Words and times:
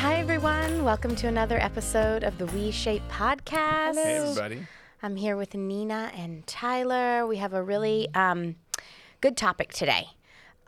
Hi, 0.00 0.14
everyone. 0.14 0.82
Welcome 0.82 1.14
to 1.16 1.28
another 1.28 1.58
episode 1.58 2.24
of 2.24 2.38
the 2.38 2.46
WeShape 2.46 3.06
podcast. 3.10 3.96
Hey, 3.96 4.16
everybody. 4.16 4.66
I'm 5.02 5.14
here 5.14 5.36
with 5.36 5.54
Nina 5.54 6.10
and 6.16 6.46
Tyler. 6.46 7.26
We 7.26 7.36
have 7.36 7.52
a 7.52 7.62
really 7.62 8.08
um, 8.14 8.56
good 9.20 9.36
topic 9.36 9.74
today. 9.74 10.06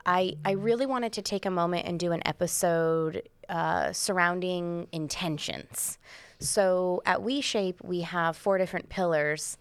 I, 0.05 0.35
I 0.45 0.51
really 0.51 0.85
wanted 0.85 1.13
to 1.13 1.23
take 1.23 1.47
a 1.47 1.49
moment 1.49 1.87
and 1.87 1.99
do 1.99 2.11
an 2.11 2.21
episode 2.27 3.27
uh, 3.49 3.91
surrounding 3.91 4.87
intentions. 4.91 5.97
So 6.37 7.01
at 7.03 7.17
WeShape, 7.17 7.83
we 7.83 8.01
have 8.01 8.37
four 8.37 8.59
different 8.59 8.89
pillars 8.89 9.57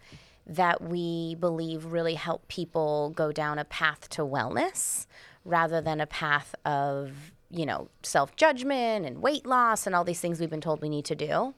that 0.46 0.82
we 0.82 1.36
believe 1.36 1.86
really 1.86 2.16
help 2.16 2.46
people 2.48 3.14
go 3.16 3.32
down 3.32 3.58
a 3.58 3.64
path 3.64 4.10
to 4.10 4.22
wellness 4.22 5.06
rather 5.46 5.80
than 5.80 5.98
a 5.98 6.06
path 6.06 6.54
of 6.66 7.31
you 7.52 7.66
know 7.66 7.88
self 8.02 8.34
judgment 8.34 9.04
and 9.06 9.20
weight 9.20 9.46
loss 9.46 9.86
and 9.86 9.94
all 9.94 10.04
these 10.04 10.20
things 10.20 10.40
we've 10.40 10.50
been 10.50 10.60
told 10.60 10.80
we 10.80 10.88
need 10.88 11.04
to 11.04 11.14
do. 11.14 11.54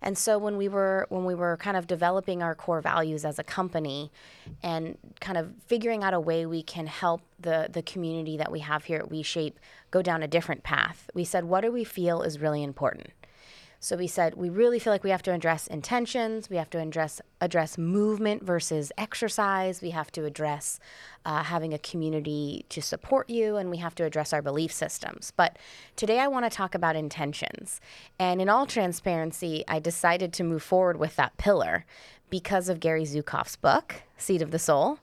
And 0.00 0.16
so 0.16 0.38
when 0.38 0.56
we 0.56 0.68
were 0.68 1.06
when 1.10 1.24
we 1.24 1.34
were 1.34 1.56
kind 1.58 1.76
of 1.76 1.86
developing 1.86 2.42
our 2.42 2.54
core 2.54 2.80
values 2.80 3.24
as 3.24 3.38
a 3.38 3.44
company 3.44 4.10
and 4.62 4.96
kind 5.20 5.36
of 5.36 5.52
figuring 5.66 6.02
out 6.02 6.14
a 6.14 6.20
way 6.20 6.46
we 6.46 6.62
can 6.62 6.86
help 6.86 7.20
the 7.38 7.68
the 7.70 7.82
community 7.82 8.36
that 8.38 8.50
we 8.50 8.60
have 8.60 8.84
here 8.84 8.98
at 8.98 9.10
WeShape 9.10 9.54
go 9.90 10.02
down 10.02 10.22
a 10.22 10.28
different 10.28 10.62
path, 10.62 11.10
we 11.14 11.24
said 11.24 11.44
what 11.44 11.60
do 11.60 11.70
we 11.70 11.84
feel 11.84 12.22
is 12.22 12.40
really 12.40 12.62
important? 12.62 13.10
So 13.84 13.98
we 13.98 14.06
said 14.06 14.32
we 14.36 14.48
really 14.48 14.78
feel 14.78 14.94
like 14.94 15.04
we 15.04 15.10
have 15.10 15.22
to 15.24 15.32
address 15.34 15.66
intentions. 15.66 16.48
We 16.48 16.56
have 16.56 16.70
to 16.70 16.80
address 16.80 17.20
address 17.42 17.76
movement 17.76 18.42
versus 18.42 18.90
exercise. 18.96 19.82
We 19.82 19.90
have 19.90 20.10
to 20.12 20.24
address 20.24 20.80
uh, 21.26 21.42
having 21.42 21.74
a 21.74 21.78
community 21.78 22.64
to 22.70 22.80
support 22.80 23.28
you, 23.28 23.56
and 23.56 23.68
we 23.68 23.76
have 23.76 23.94
to 23.96 24.04
address 24.04 24.32
our 24.32 24.40
belief 24.40 24.72
systems. 24.72 25.34
But 25.36 25.58
today 25.96 26.18
I 26.18 26.28
want 26.28 26.46
to 26.46 26.56
talk 26.56 26.74
about 26.74 26.96
intentions. 26.96 27.82
And 28.18 28.40
in 28.40 28.48
all 28.48 28.64
transparency, 28.64 29.64
I 29.68 29.80
decided 29.80 30.32
to 30.32 30.44
move 30.44 30.62
forward 30.62 30.96
with 30.96 31.16
that 31.16 31.36
pillar 31.36 31.84
because 32.30 32.70
of 32.70 32.80
Gary 32.80 33.04
Zukav's 33.04 33.56
book, 33.56 33.96
Seat 34.16 34.40
of 34.40 34.50
the 34.50 34.58
Soul. 34.58 34.98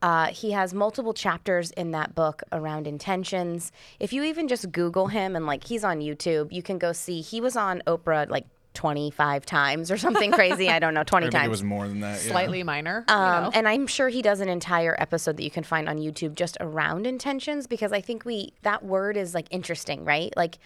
Uh, 0.00 0.26
he 0.26 0.52
has 0.52 0.72
multiple 0.72 1.12
chapters 1.12 1.70
in 1.72 1.90
that 1.90 2.14
book 2.14 2.42
around 2.52 2.86
intentions. 2.86 3.72
If 3.98 4.12
you 4.12 4.22
even 4.24 4.46
just 4.48 4.70
Google 4.70 5.08
him 5.08 5.34
and 5.34 5.44
like 5.46 5.64
he's 5.64 5.82
on 5.84 6.00
YouTube, 6.00 6.52
you 6.52 6.62
can 6.62 6.78
go 6.78 6.92
see 6.92 7.20
he 7.20 7.40
was 7.40 7.56
on 7.56 7.82
Oprah 7.86 8.28
like 8.30 8.46
25 8.74 9.44
times 9.44 9.90
or 9.90 9.96
something 9.98 10.30
crazy. 10.30 10.68
I 10.70 10.78
don't 10.78 10.94
know, 10.94 11.02
20 11.02 11.26
I 11.26 11.30
times. 11.30 11.46
it 11.46 11.50
was 11.50 11.64
more 11.64 11.88
than 11.88 11.98
that. 12.00 12.22
Yeah. 12.24 12.30
slightly 12.30 12.62
minor. 12.62 13.04
you 13.08 13.14
Um, 13.14 13.44
know? 13.44 13.50
and 13.54 13.66
I'm 13.68 13.88
sure 13.88 14.08
he 14.08 14.22
does 14.22 14.38
an 14.40 14.48
entire 14.48 14.94
episode 15.00 15.36
that 15.36 15.42
you 15.42 15.50
can 15.50 15.64
find 15.64 15.88
on 15.88 15.98
YouTube 15.98 16.36
just 16.36 16.56
around 16.60 17.04
intentions 17.04 17.66
because 17.66 17.92
I 17.92 18.00
think 18.00 18.24
we 18.24 18.52
that 18.62 18.84
word 18.84 19.16
is 19.16 19.34
like 19.34 19.46
interesting, 19.50 20.04
right? 20.04 20.32
Like 20.36 20.58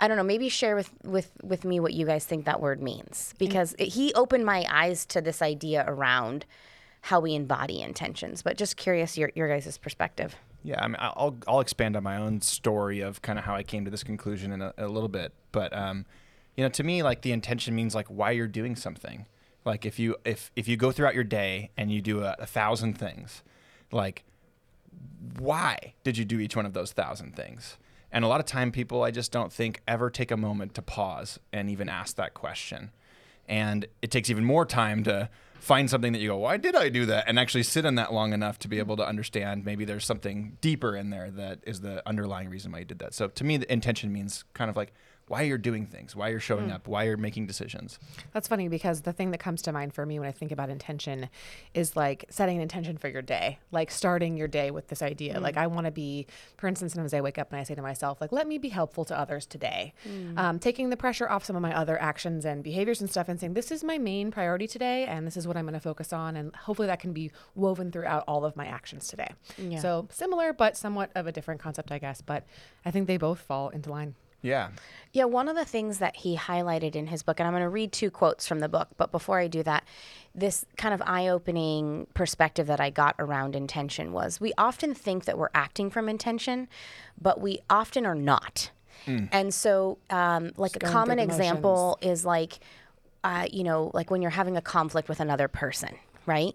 I 0.00 0.08
don't 0.08 0.16
know, 0.16 0.24
maybe 0.24 0.48
share 0.48 0.74
with 0.74 0.90
with 1.04 1.30
with 1.44 1.64
me 1.64 1.78
what 1.78 1.92
you 1.92 2.04
guys 2.04 2.24
think 2.24 2.46
that 2.46 2.60
word 2.60 2.82
means 2.82 3.32
because 3.38 3.76
it, 3.78 3.88
he 3.88 4.12
opened 4.14 4.44
my 4.44 4.66
eyes 4.68 5.06
to 5.06 5.20
this 5.20 5.40
idea 5.40 5.84
around 5.86 6.44
how 7.02 7.20
we 7.20 7.34
embody 7.34 7.82
intentions. 7.82 8.42
But 8.42 8.56
just 8.56 8.76
curious 8.76 9.18
your 9.18 9.30
your 9.34 9.48
guys' 9.48 9.76
perspective. 9.78 10.36
Yeah, 10.64 10.82
I 10.82 10.88
mean, 10.88 10.96
I'll 10.98 11.36
I'll 11.46 11.60
expand 11.60 11.96
on 11.96 12.02
my 12.02 12.16
own 12.16 12.40
story 12.40 13.00
of 13.00 13.20
kind 13.22 13.38
of 13.38 13.44
how 13.44 13.54
I 13.54 13.62
came 13.62 13.84
to 13.84 13.90
this 13.90 14.02
conclusion 14.04 14.52
in 14.52 14.62
a, 14.62 14.72
a 14.78 14.88
little 14.88 15.08
bit, 15.08 15.32
but 15.50 15.76
um, 15.76 16.06
you 16.56 16.64
know, 16.64 16.70
to 16.70 16.84
me, 16.84 17.02
like 17.02 17.22
the 17.22 17.32
intention 17.32 17.74
means 17.74 17.94
like 17.94 18.06
why 18.06 18.30
you're 18.30 18.46
doing 18.46 18.76
something. 18.76 19.26
Like 19.64 19.84
if 19.84 19.98
you 19.98 20.16
if 20.24 20.50
if 20.56 20.68
you 20.68 20.76
go 20.76 20.92
throughout 20.92 21.14
your 21.14 21.24
day 21.24 21.70
and 21.76 21.90
you 21.90 22.00
do 22.00 22.22
a, 22.22 22.36
a 22.38 22.46
thousand 22.46 22.94
things, 22.94 23.42
like 23.90 24.24
why 25.38 25.94
did 26.04 26.16
you 26.16 26.24
do 26.24 26.38
each 26.38 26.56
one 26.56 26.66
of 26.66 26.72
those 26.72 26.92
thousand 26.92 27.34
things? 27.34 27.78
And 28.12 28.24
a 28.24 28.28
lot 28.28 28.40
of 28.40 28.46
time, 28.46 28.70
people 28.70 29.02
I 29.02 29.10
just 29.10 29.32
don't 29.32 29.52
think 29.52 29.80
ever 29.88 30.10
take 30.10 30.30
a 30.30 30.36
moment 30.36 30.74
to 30.74 30.82
pause 30.82 31.40
and 31.52 31.70
even 31.70 31.88
ask 31.88 32.16
that 32.16 32.34
question. 32.34 32.92
And 33.48 33.86
it 34.02 34.10
takes 34.10 34.30
even 34.30 34.44
more 34.44 34.66
time 34.66 35.02
to 35.04 35.30
find 35.62 35.88
something 35.88 36.12
that 36.12 36.18
you 36.18 36.26
go, 36.26 36.36
why 36.38 36.56
did 36.56 36.74
I 36.74 36.88
do 36.88 37.06
that? 37.06 37.28
And 37.28 37.38
actually 37.38 37.62
sit 37.62 37.84
in 37.84 37.94
that 37.94 38.12
long 38.12 38.32
enough 38.32 38.58
to 38.60 38.68
be 38.68 38.80
able 38.80 38.96
to 38.96 39.06
understand 39.06 39.64
maybe 39.64 39.84
there's 39.84 40.04
something 40.04 40.58
deeper 40.60 40.96
in 40.96 41.10
there 41.10 41.30
that 41.30 41.60
is 41.62 41.82
the 41.82 42.06
underlying 42.06 42.48
reason 42.48 42.72
why 42.72 42.80
you 42.80 42.84
did 42.84 42.98
that. 42.98 43.14
So 43.14 43.28
to 43.28 43.44
me, 43.44 43.58
the 43.58 43.72
intention 43.72 44.12
means 44.12 44.42
kind 44.54 44.68
of 44.68 44.76
like 44.76 44.92
why 45.28 45.42
you're 45.42 45.58
doing 45.58 45.86
things, 45.86 46.14
why 46.14 46.28
you're 46.28 46.40
showing 46.40 46.66
hmm. 46.66 46.74
up, 46.74 46.88
why 46.88 47.04
you're 47.04 47.16
making 47.16 47.46
decisions. 47.46 47.98
That's 48.32 48.48
funny 48.48 48.68
because 48.68 49.02
the 49.02 49.12
thing 49.12 49.30
that 49.30 49.38
comes 49.38 49.62
to 49.62 49.72
mind 49.72 49.94
for 49.94 50.04
me 50.04 50.18
when 50.18 50.28
I 50.28 50.32
think 50.32 50.52
about 50.52 50.68
intention 50.68 51.28
is 51.74 51.96
like 51.96 52.24
setting 52.28 52.56
an 52.56 52.62
intention 52.62 52.98
for 52.98 53.08
your 53.08 53.22
day, 53.22 53.58
like 53.70 53.90
starting 53.90 54.36
your 54.36 54.48
day 54.48 54.70
with 54.70 54.88
this 54.88 55.00
idea. 55.00 55.40
Like, 55.40 55.54
hmm. 55.54 55.60
I 55.60 55.66
want 55.68 55.86
to 55.86 55.90
be, 55.90 56.26
for 56.56 56.66
instance, 56.66 56.92
sometimes 56.92 57.14
I 57.14 57.20
wake 57.20 57.38
up 57.38 57.50
and 57.52 57.60
I 57.60 57.64
say 57.64 57.74
to 57.74 57.82
myself, 57.82 58.20
like, 58.20 58.32
let 58.32 58.46
me 58.46 58.58
be 58.58 58.68
helpful 58.68 59.04
to 59.06 59.18
others 59.18 59.46
today. 59.46 59.94
Hmm. 60.02 60.38
Um, 60.38 60.58
taking 60.58 60.90
the 60.90 60.96
pressure 60.96 61.28
off 61.28 61.44
some 61.44 61.56
of 61.56 61.62
my 61.62 61.74
other 61.74 62.00
actions 62.00 62.44
and 62.44 62.62
behaviors 62.62 63.00
and 63.00 63.08
stuff 63.08 63.28
and 63.28 63.38
saying, 63.38 63.54
this 63.54 63.70
is 63.70 63.84
my 63.84 63.98
main 63.98 64.30
priority 64.30 64.66
today 64.66 65.06
and 65.06 65.26
this 65.26 65.36
is 65.36 65.46
what 65.46 65.56
I'm 65.56 65.64
going 65.64 65.74
to 65.74 65.80
focus 65.80 66.12
on. 66.12 66.36
And 66.36 66.54
hopefully 66.54 66.88
that 66.88 67.00
can 67.00 67.12
be 67.12 67.30
woven 67.54 67.90
throughout 67.92 68.24
all 68.26 68.44
of 68.44 68.56
my 68.56 68.66
actions 68.66 69.08
today. 69.08 69.32
So 69.80 70.08
similar, 70.10 70.52
but 70.52 70.76
somewhat 70.76 71.10
of 71.14 71.26
a 71.26 71.32
different 71.32 71.60
concept, 71.60 71.90
I 71.90 71.98
guess. 71.98 72.20
But 72.20 72.44
I 72.84 72.90
think 72.90 73.06
they 73.06 73.16
both 73.16 73.40
fall 73.40 73.68
into 73.70 73.90
line. 73.90 74.14
Yeah. 74.42 74.68
Yeah, 75.12 75.24
one 75.24 75.48
of 75.48 75.56
the 75.56 75.64
things 75.64 75.98
that 75.98 76.16
he 76.16 76.36
highlighted 76.36 76.96
in 76.96 77.08
his 77.08 77.22
book, 77.22 77.38
and 77.38 77.46
I'm 77.46 77.52
going 77.52 77.62
to 77.62 77.68
read 77.68 77.92
two 77.92 78.10
quotes 78.10 78.46
from 78.46 78.60
the 78.60 78.68
book, 78.68 78.88
but 78.96 79.12
before 79.12 79.38
I 79.38 79.46
do 79.46 79.62
that, 79.62 79.84
this 80.34 80.64
kind 80.78 80.94
of 80.94 81.02
eye 81.04 81.28
opening 81.28 82.06
perspective 82.14 82.66
that 82.66 82.80
I 82.80 82.88
got 82.88 83.14
around 83.18 83.54
intention 83.54 84.12
was 84.12 84.40
we 84.40 84.54
often 84.56 84.94
think 84.94 85.26
that 85.26 85.36
we're 85.36 85.50
acting 85.54 85.90
from 85.90 86.08
intention, 86.08 86.66
but 87.20 87.40
we 87.40 87.60
often 87.68 88.06
are 88.06 88.14
not. 88.14 88.70
And 89.32 89.52
so, 89.52 89.98
um, 90.10 90.52
like 90.56 90.76
a 90.76 90.78
common 90.92 91.18
example 91.40 91.98
is 92.00 92.24
like, 92.24 92.60
uh, 93.24 93.46
you 93.50 93.64
know, 93.64 93.90
like 93.92 94.10
when 94.10 94.22
you're 94.22 94.30
having 94.30 94.56
a 94.56 94.62
conflict 94.62 95.08
with 95.08 95.18
another 95.20 95.48
person, 95.48 95.96
right? 96.24 96.54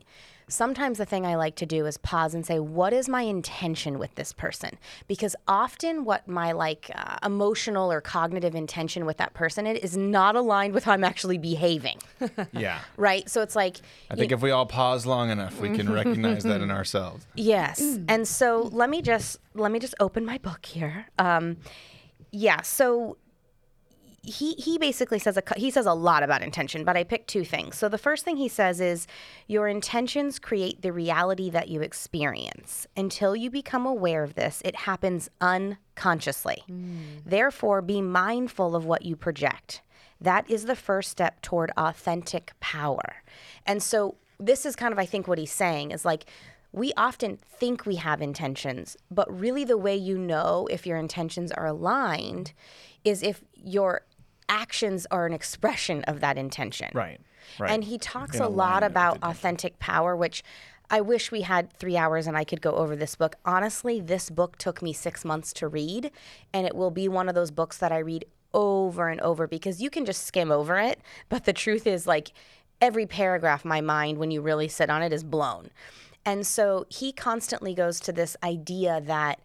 Sometimes 0.50 0.98
the 0.98 1.06
thing 1.06 1.26
I 1.26 1.36
like 1.36 1.56
to 1.58 1.66
do 1.66 1.86
is 1.86 1.98
pause 1.98 2.34
and 2.34 2.46
say, 2.46 2.60
what 2.60 2.94
is 2.94 3.10
my 3.10 3.24
intention 3.24 4.00
with 4.00 4.16
this 4.16 4.32
person? 4.32 4.78
Because 5.08 5.36
often 5.48 6.06
what 6.06 6.26
my 6.28 6.54
like 6.54 6.90
uh, 6.96 7.18
emotional 7.26 7.92
or 7.92 8.00
cognitive 8.00 8.56
intention 8.56 9.06
with 9.06 9.18
that 9.18 9.34
person 9.34 9.68
is, 9.68 9.80
is 9.80 9.98
not 9.98 10.38
aligned 10.38 10.74
with 10.74 10.86
how 10.86 10.94
I'm 10.94 11.04
actually 11.04 11.38
behaving, 11.38 12.00
Yeah. 12.54 12.80
right? 12.96 13.30
So 13.30 13.42
it's 13.42 13.56
like, 13.58 13.78
I 14.10 14.16
think 14.16 14.32
if 14.32 14.42
we 14.42 14.52
all 14.52 14.66
pause 14.66 15.06
long 15.06 15.30
enough, 15.32 15.60
we 15.60 15.76
can 15.76 15.92
recognize 15.92 16.44
that 16.44 16.62
in 16.62 16.72
ourselves. 16.72 17.26
Yes. 17.36 18.00
And 18.08 18.28
so 18.28 18.70
let 18.72 18.90
me 18.90 19.02
just 19.02 19.40
let 19.54 19.72
me 19.72 19.80
just 19.80 19.96
open 20.00 20.26
my 20.26 20.38
book 20.38 20.66
here. 20.66 21.08
Um, 21.20 21.58
yeah. 22.32 22.62
So 22.62 23.18
he 24.28 24.54
he 24.54 24.78
basically 24.78 25.20
says 25.20 25.38
a 25.38 25.44
he 25.56 25.72
says 25.72 25.86
a 25.86 25.94
lot 25.94 26.22
about 26.22 26.42
intention, 26.42 26.84
but 26.84 26.98
I 26.98 27.04
picked 27.04 27.30
two 27.30 27.46
things. 27.46 27.78
So 27.78 27.88
the 27.88 27.98
first 27.98 28.26
thing 28.26 28.38
he 28.38 28.50
says 28.50 28.82
is 28.82 29.08
your 29.48 29.68
intentions 29.68 30.38
create 30.38 30.82
the 30.82 30.92
reality 30.92 31.50
that 31.50 31.70
you 31.70 31.82
experience. 31.82 32.86
Until 32.96 33.36
you 33.36 33.50
become 33.50 33.86
aware 33.86 34.24
of 34.24 34.36
this, 34.36 34.62
it 34.66 34.76
happens 34.76 35.30
unconsciously. 35.40 36.64
Mm. 36.70 37.24
Therefore, 37.26 37.82
be 37.82 38.02
mindful 38.02 38.76
of 38.76 38.86
what 38.86 39.04
you 39.04 39.16
project. 39.16 39.82
That 40.20 40.50
is 40.50 40.66
the 40.66 40.76
first 40.76 41.10
step 41.10 41.42
toward 41.42 41.72
authentic 41.78 42.52
power. 42.60 43.24
And 43.66 43.82
so 43.82 44.16
this 44.40 44.66
is 44.66 44.76
kind 44.76 44.92
of 44.92 45.00
I 45.00 45.06
think 45.06 45.28
what 45.28 45.38
he's 45.38 45.52
saying 45.52 45.92
is 45.92 46.04
like 46.04 46.26
we 46.74 46.92
often 46.98 47.38
think 47.38 47.86
we 47.86 47.96
have 47.96 48.22
intentions, 48.22 48.98
but 49.10 49.40
really 49.40 49.64
the 49.64 49.78
way 49.78 49.96
you 49.96 50.18
know 50.18 50.68
if 50.70 50.86
your 50.86 50.98
intentions 50.98 51.52
are 51.52 51.66
aligned 51.66 52.52
is 53.04 53.24
if 53.24 53.42
your 53.56 54.02
actions 54.50 55.06
are 55.12 55.26
an 55.26 55.34
expression 55.34 56.04
of 56.06 56.20
that 56.22 56.38
intention. 56.38 56.90
Right. 56.94 57.20
Right. 57.60 57.72
And 57.72 57.84
he 57.84 57.98
talks 57.98 58.40
a 58.40 58.48
lot 58.48 58.84
about 58.84 59.20
authentic 59.24 59.80
power, 59.80 60.16
which 60.16 60.44
I 60.90 61.02
wish 61.02 61.32
we 61.32 61.42
had 61.42 61.72
three 61.74 61.98
hours 61.98 62.28
and 62.28 62.38
I 62.38 62.44
could 62.44 62.62
go 62.62 62.72
over 62.72 62.96
this 62.96 63.16
book. 63.16 63.36
Honestly, 63.46 64.00
this 64.00 64.30
book 64.30 64.58
took 64.58 64.82
me 64.82 64.94
six 64.94 65.26
months 65.26 65.54
to 65.54 65.68
read, 65.68 66.12
and 66.54 66.66
it 66.66 66.76
will 66.76 66.92
be 66.92 67.08
one 67.08 67.30
of 67.30 67.36
those 67.36 67.52
books 67.52 67.78
that 67.78 67.92
I 67.92 68.00
read 68.00 68.26
over 68.54 69.10
and 69.10 69.20
over 69.22 69.48
because 69.48 69.82
you 69.82 69.90
can 69.90 70.06
just 70.06 70.24
skim 70.26 70.52
over 70.52 70.78
it. 70.78 71.02
But 71.30 71.44
the 71.46 71.54
truth 71.54 71.88
is, 71.88 72.08
like, 72.08 72.32
every 72.82 73.06
paragraph, 73.06 73.66
my 73.66 73.82
mind, 73.82 74.18
when 74.18 74.32
you 74.32 74.42
really 74.42 74.68
sit 74.68 74.90
on 74.90 75.02
it, 75.02 75.12
is 75.12 75.24
blown. 75.24 75.72
And 76.26 76.46
so 76.46 76.86
he 76.90 77.12
constantly 77.12 77.74
goes 77.74 78.00
to 78.02 78.12
this 78.12 78.38
idea 78.44 79.02
that 79.06 79.40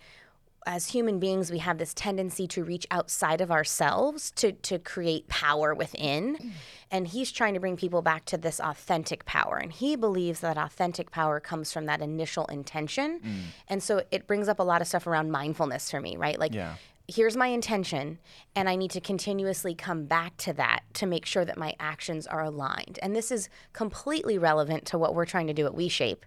as 0.67 0.89
human 0.89 1.19
beings, 1.19 1.51
we 1.51 1.59
have 1.59 1.79
this 1.79 1.93
tendency 1.95 2.47
to 2.49 2.65
reach 2.65 2.87
outside 2.91 3.41
of 3.41 3.51
ourselves 3.51 4.31
to, 4.33 4.53
to 4.53 4.79
create 4.79 5.29
power 5.29 5.75
within. 5.75 6.53
And 6.91 7.09
he's 7.09 7.33
trying 7.33 7.55
to 7.55 7.61
bring 7.61 7.77
people 7.77 8.03
back 8.03 8.25
to 8.27 8.37
this 8.37 8.61
authentic 8.61 9.25
power. 9.25 9.57
And 9.57 9.73
he 9.73 9.97
believes 9.97 10.41
that 10.41 10.59
authentic 10.59 11.11
power 11.11 11.41
comes 11.41 11.73
from 11.73 11.87
that 11.87 12.01
initial 12.01 12.45
intention. 12.47 13.21
Mm. 13.21 13.41
And 13.69 13.83
so 13.83 14.03
it 14.11 14.27
brings 14.27 14.49
up 14.49 14.59
a 14.59 14.63
lot 14.63 14.81
of 14.81 14.89
stuff 14.89 15.07
around 15.07 15.31
mindfulness 15.31 15.91
for 15.91 16.01
me, 16.01 16.17
right? 16.17 16.39
Like, 16.39 16.55
Yeah. 16.55 16.75
Here's 17.09 17.37
my 17.37 17.49
intention 17.49 18.19
and 18.55 18.69
i 18.69 18.77
need 18.77 18.91
to 18.91 19.01
continuously 19.01 19.75
come 19.75 20.05
back 20.05 20.37
to 20.37 20.53
that 20.53 20.83
to 20.95 21.07
make 21.07 21.27
sure 21.27 21.45
that 21.45 21.59
my 21.59 21.75
actions 21.81 22.27
are 22.27 22.43
aligned. 22.43 22.99
And 23.03 23.15
this 23.15 23.31
is 23.31 23.49
completely 23.73 24.39
relevant 24.39 24.85
to 24.87 24.99
what 24.99 25.15
we're 25.15 25.25
trying 25.25 25.47
to 25.47 25.55
do 25.55 25.67
at 25.67 25.73
WeShape. 25.73 26.23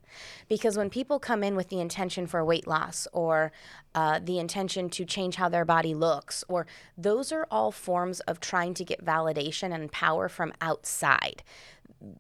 Because 0.50 0.78
when 0.78 0.90
people 0.90 1.20
come 1.20 1.44
in 1.44 1.56
with 1.56 1.70
the 1.70 1.80
intention 1.80 2.28
for 2.28 2.44
weight 2.44 2.68
loss 2.68 3.08
or 3.14 3.52
uh, 3.94 4.20
the 4.24 4.40
intention 4.40 4.90
to 4.90 5.06
change 5.06 5.36
how 5.36 5.50
their 5.50 5.66
body 5.66 5.94
looks 5.94 6.44
or 6.48 6.68
those 6.98 7.32
are 7.32 7.48
all 7.52 7.72
forms 7.72 8.20
of 8.22 8.40
trying 8.40 8.74
to 8.74 8.84
get 8.84 9.04
validation 9.04 9.74
and 9.74 9.92
power 9.92 10.28
from 10.28 10.54
outside 10.62 11.44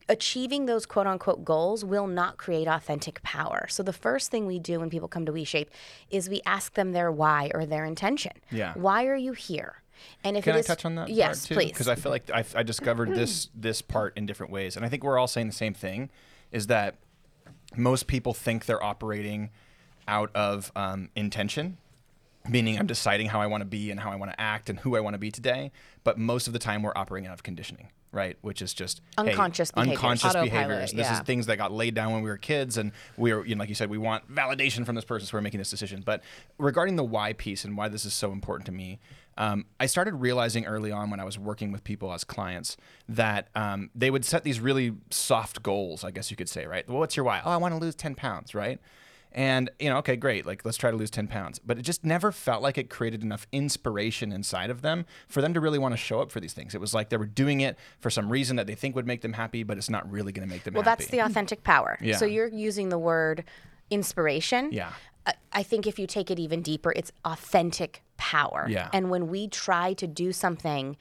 achieving 0.10 0.66
those 0.66 0.86
quote 0.86 1.08
unquote 1.08 1.46
goals 1.46 1.86
will 1.86 2.08
not 2.08 2.38
create 2.38 2.68
authentic 2.68 3.22
power. 3.24 3.68
So 3.70 3.84
the 3.84 3.94
first 3.94 4.32
thing 4.32 4.46
we 4.46 4.60
do 4.60 4.80
when 4.80 4.90
people 4.90 5.08
come 5.08 5.26
to 5.26 5.32
WeShape 5.32 5.68
is 6.10 6.30
we 6.30 6.42
ask 6.46 6.74
them 6.74 6.92
their 6.92 7.12
why 7.12 7.52
or 7.54 7.66
their 7.66 7.86
intention. 7.86 8.34
Yeah. 8.52 8.74
Why 8.76 9.06
are 9.06 9.16
you 9.16 9.34
here? 9.34 9.82
And 10.24 10.36
if 10.38 10.44
Can 10.44 10.56
I 10.56 10.60
is- 10.60 10.66
touch 10.66 10.86
on 10.86 10.96
that? 10.96 11.10
Yes, 11.10 11.48
please. 11.48 11.72
Because 11.72 11.88
I 11.88 11.96
feel 11.96 12.12
like 12.12 12.30
I, 12.30 12.44
I 12.56 12.64
discovered 12.64 13.16
this 13.16 13.50
this 13.56 13.82
part 13.82 14.16
in 14.18 14.26
different 14.26 14.52
ways, 14.52 14.76
and 14.76 14.86
I 14.86 14.90
think 14.90 15.04
we're 15.04 15.18
all 15.18 15.28
saying 15.28 15.48
the 15.48 15.54
same 15.54 15.74
thing: 15.74 16.10
is 16.52 16.68
that 16.68 16.96
most 17.76 18.08
people 18.08 18.34
think 18.34 18.66
they're 18.66 18.84
operating 18.84 19.50
out 20.08 20.30
of 20.36 20.72
um, 20.76 21.10
intention, 21.16 21.78
meaning 22.48 22.78
I'm 22.78 22.88
deciding 22.88 23.28
how 23.28 23.42
I 23.42 23.48
want 23.48 23.62
to 23.62 23.66
be 23.66 23.90
and 23.90 24.00
how 24.00 24.12
I 24.12 24.16
want 24.16 24.32
to 24.32 24.40
act 24.40 24.70
and 24.70 24.80
who 24.80 24.96
I 24.96 25.00
want 25.00 25.14
to 25.14 25.18
be 25.18 25.32
today. 25.32 25.72
But 26.04 26.18
most 26.18 26.48
of 26.48 26.54
the 26.54 26.60
time, 26.60 26.84
we're 26.84 26.94
operating 26.96 27.28
out 27.28 27.34
of 27.34 27.44
conditioning, 27.44 27.90
right? 28.16 28.38
Which 28.42 28.62
is 28.62 28.74
just 28.74 29.02
hey, 29.18 29.30
Unconscious 29.30 29.72
behaviors. 29.72 29.98
unconscious 29.98 30.30
Autopilot, 30.32 30.52
behaviors. 30.52 30.92
This 30.92 31.08
yeah. 31.08 31.14
is 31.14 31.20
things 31.20 31.46
that 31.46 31.58
got 31.58 31.72
laid 31.72 31.94
down 31.94 32.14
when 32.14 32.24
we 32.24 32.30
were 32.30 32.38
kids, 32.38 32.78
and 32.78 32.92
we 33.18 33.32
are, 33.32 33.46
you 33.46 33.56
know, 33.56 33.60
like 33.60 33.70
you 33.70 33.76
said, 33.76 33.90
we 33.90 33.98
want 33.98 34.34
validation 34.34 34.86
from 34.86 34.96
this 34.96 35.06
person, 35.06 35.28
so 35.28 35.38
we're 35.38 35.42
making 35.42 35.60
this 35.60 35.70
decision. 35.70 36.02
But 36.04 36.24
regarding 36.58 36.96
the 36.96 37.04
why 37.04 37.34
piece 37.34 37.66
and 37.66 37.78
why 37.78 37.90
this 37.90 38.06
is 38.06 38.14
so 38.14 38.32
important 38.32 38.66
to 38.68 38.72
me, 38.72 39.00
um, 39.38 39.66
I 39.80 39.86
started 39.86 40.16
realizing 40.16 40.66
early 40.66 40.92
on 40.92 41.10
when 41.10 41.20
I 41.20 41.26
was 41.26 41.38
working 41.38 41.72
with 41.72 41.84
people 41.84 42.14
as 42.14 42.24
clients 42.24 42.78
that 43.10 43.50
um, 43.54 43.90
they 43.94 44.10
would 44.10 44.24
set 44.24 44.44
these 44.44 44.60
really 44.60 44.94
soft 45.10 45.62
goals, 45.62 46.04
I 46.04 46.12
guess 46.12 46.32
you 46.32 46.38
could 46.38 46.50
say, 46.50 46.66
right? 46.66 46.88
Well, 46.88 47.00
what's 47.00 47.18
your 47.18 47.26
why? 47.26 47.42
Oh, 47.44 47.52
I 47.52 47.58
want 47.58 47.74
to 47.74 47.80
lose 47.80 47.96
10 47.96 48.16
pounds, 48.16 48.56
right? 48.56 48.80
And, 49.36 49.70
you 49.80 49.90
know, 49.90 49.98
okay, 49.98 50.16
great. 50.16 50.46
Like, 50.46 50.64
let's 50.64 50.78
try 50.78 50.90
to 50.92 50.96
lose 50.98 51.12
10 51.12 51.28
pounds. 51.28 51.60
But 51.60 51.78
it 51.78 51.82
just 51.82 52.06
never 52.06 52.32
felt 52.32 52.64
like 52.64 52.78
it 52.78 52.90
created 52.90 53.22
enough 53.22 53.46
inspiration 53.52 54.32
inside 54.32 54.70
of 54.70 54.82
them 54.82 55.06
for 55.28 55.42
them 55.42 55.54
to 55.54 55.60
really 55.60 55.78
want 55.78 55.92
to 55.92 55.98
show 55.98 56.22
up 56.22 56.32
for 56.32 56.40
these 56.40 56.54
things. 56.54 56.74
It 56.74 56.80
was 56.80 56.94
like 56.94 57.10
they 57.10 57.18
were 57.18 57.26
doing 57.26 57.60
it 57.60 57.78
for 58.00 58.10
some 58.10 58.32
reason 58.32 58.56
that 58.56 58.66
they 58.66 58.76
think 58.76 58.96
would 58.96 59.06
make 59.06 59.22
them 59.22 59.34
happy, 59.34 59.64
but 59.64 59.78
it's 59.78 59.90
not 59.90 60.10
really 60.10 60.32
going 60.32 60.48
to 60.48 60.52
make 60.54 60.64
them 60.64 60.74
happy. 60.74 60.84
well, 60.86 60.90
happy. 60.90 61.04
that's 61.04 61.12
the 61.12 61.20
authentic 61.20 61.64
power. 61.64 61.98
Yeah. 62.06 62.16
So 62.18 62.26
you're 62.26 62.48
using 62.48 62.90
the 62.90 62.98
word 62.98 63.44
inspiration. 63.90 64.70
Yeah. 64.72 64.92
I- 65.26 65.34
I 65.52 65.64
think 65.64 65.88
if 65.88 65.98
you 66.00 66.08
take 66.08 66.30
it 66.32 66.40
even 66.40 66.62
deeper, 66.62 66.92
it's 66.96 67.12
authentic 67.24 68.04
power. 68.18 68.68
Yeah. 68.70 68.90
And 68.94 69.10
when 69.10 69.28
we 69.28 69.48
try 69.48 69.94
to 69.94 70.08
do 70.08 70.32
something 70.32 70.98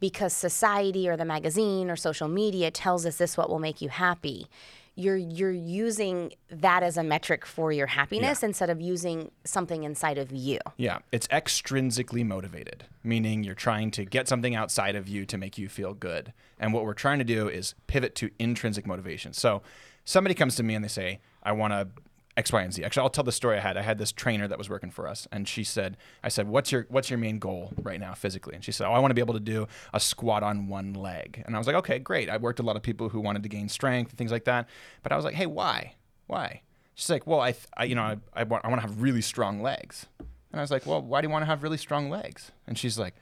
because 0.00 0.32
society 0.34 1.08
or 1.08 1.16
the 1.16 1.24
magazine 1.24 1.88
or 1.90 1.96
social 1.96 2.28
media 2.28 2.70
tells 2.70 3.06
us 3.06 3.16
this 3.16 3.36
what 3.36 3.48
will 3.48 3.60
make 3.60 3.80
you 3.80 3.88
happy, 3.88 4.46
you're 4.94 5.16
you're 5.16 5.50
using 5.50 6.32
that 6.50 6.82
as 6.82 6.96
a 6.96 7.02
metric 7.02 7.46
for 7.46 7.72
your 7.72 7.86
happiness 7.86 8.42
instead 8.42 8.68
of 8.68 8.80
using 8.80 9.30
something 9.44 9.84
inside 9.84 10.18
of 10.18 10.30
you. 10.32 10.58
Yeah, 10.76 10.98
it's 11.10 11.26
extrinsically 11.28 12.24
motivated, 12.26 12.84
meaning 13.02 13.42
you're 13.42 13.54
trying 13.54 13.90
to 13.92 14.04
get 14.04 14.28
something 14.28 14.54
outside 14.54 14.94
of 14.94 15.08
you 15.08 15.24
to 15.26 15.38
make 15.38 15.56
you 15.56 15.68
feel 15.68 15.94
good. 15.94 16.32
And 16.58 16.72
what 16.72 16.84
we're 16.84 16.94
trying 16.94 17.18
to 17.18 17.24
do 17.24 17.48
is 17.48 17.74
pivot 17.86 18.14
to 18.16 18.30
intrinsic 18.38 18.86
motivation. 18.86 19.32
So 19.32 19.62
somebody 20.04 20.34
comes 20.34 20.56
to 20.56 20.62
me 20.62 20.74
and 20.74 20.84
they 20.84 20.88
say, 20.88 21.20
I 21.42 21.52
want 21.52 21.72
to 21.72 21.88
X, 22.36 22.52
Y, 22.52 22.62
and 22.62 22.72
Z. 22.72 22.84
Actually, 22.84 23.02
I'll 23.02 23.10
tell 23.10 23.24
the 23.24 23.32
story 23.32 23.58
I 23.58 23.60
had. 23.60 23.76
I 23.76 23.82
had 23.82 23.98
this 23.98 24.12
trainer 24.12 24.48
that 24.48 24.56
was 24.56 24.70
working 24.70 24.90
for 24.90 25.06
us, 25.06 25.28
and 25.30 25.46
she 25.46 25.64
said, 25.64 25.96
"I 26.22 26.28
said, 26.28 26.48
what's 26.48 26.72
your 26.72 26.86
what's 26.88 27.10
your 27.10 27.18
main 27.18 27.38
goal 27.38 27.72
right 27.82 28.00
now 28.00 28.14
physically?" 28.14 28.54
And 28.54 28.64
she 28.64 28.72
said, 28.72 28.86
"Oh, 28.86 28.92
I 28.92 28.98
want 28.98 29.10
to 29.10 29.14
be 29.14 29.20
able 29.20 29.34
to 29.34 29.40
do 29.40 29.66
a 29.92 30.00
squat 30.00 30.42
on 30.42 30.68
one 30.68 30.94
leg." 30.94 31.42
And 31.44 31.54
I 31.54 31.58
was 31.58 31.66
like, 31.66 31.76
"Okay, 31.76 31.98
great." 31.98 32.30
I 32.30 32.38
worked 32.38 32.60
a 32.60 32.62
lot 32.62 32.76
of 32.76 32.82
people 32.82 33.08
who 33.10 33.20
wanted 33.20 33.42
to 33.42 33.48
gain 33.48 33.68
strength 33.68 34.10
and 34.10 34.18
things 34.18 34.32
like 34.32 34.44
that, 34.44 34.68
but 35.02 35.12
I 35.12 35.16
was 35.16 35.24
like, 35.24 35.34
"Hey, 35.34 35.46
why? 35.46 35.94
Why?" 36.26 36.62
She's 36.94 37.10
like, 37.10 37.26
"Well, 37.26 37.40
I, 37.40 37.54
I 37.76 37.84
you 37.84 37.94
know, 37.94 38.02
I, 38.02 38.16
I 38.34 38.44
want 38.44 38.64
I 38.64 38.68
want 38.68 38.80
to 38.80 38.86
have 38.86 39.02
really 39.02 39.22
strong 39.22 39.60
legs." 39.60 40.06
And 40.18 40.60
I 40.60 40.62
was 40.62 40.70
like, 40.70 40.86
"Well, 40.86 41.02
why 41.02 41.20
do 41.20 41.26
you 41.26 41.32
want 41.32 41.42
to 41.42 41.46
have 41.46 41.62
really 41.62 41.78
strong 41.78 42.08
legs?" 42.10 42.52
And 42.66 42.78
she's 42.78 42.98
like, 42.98 43.14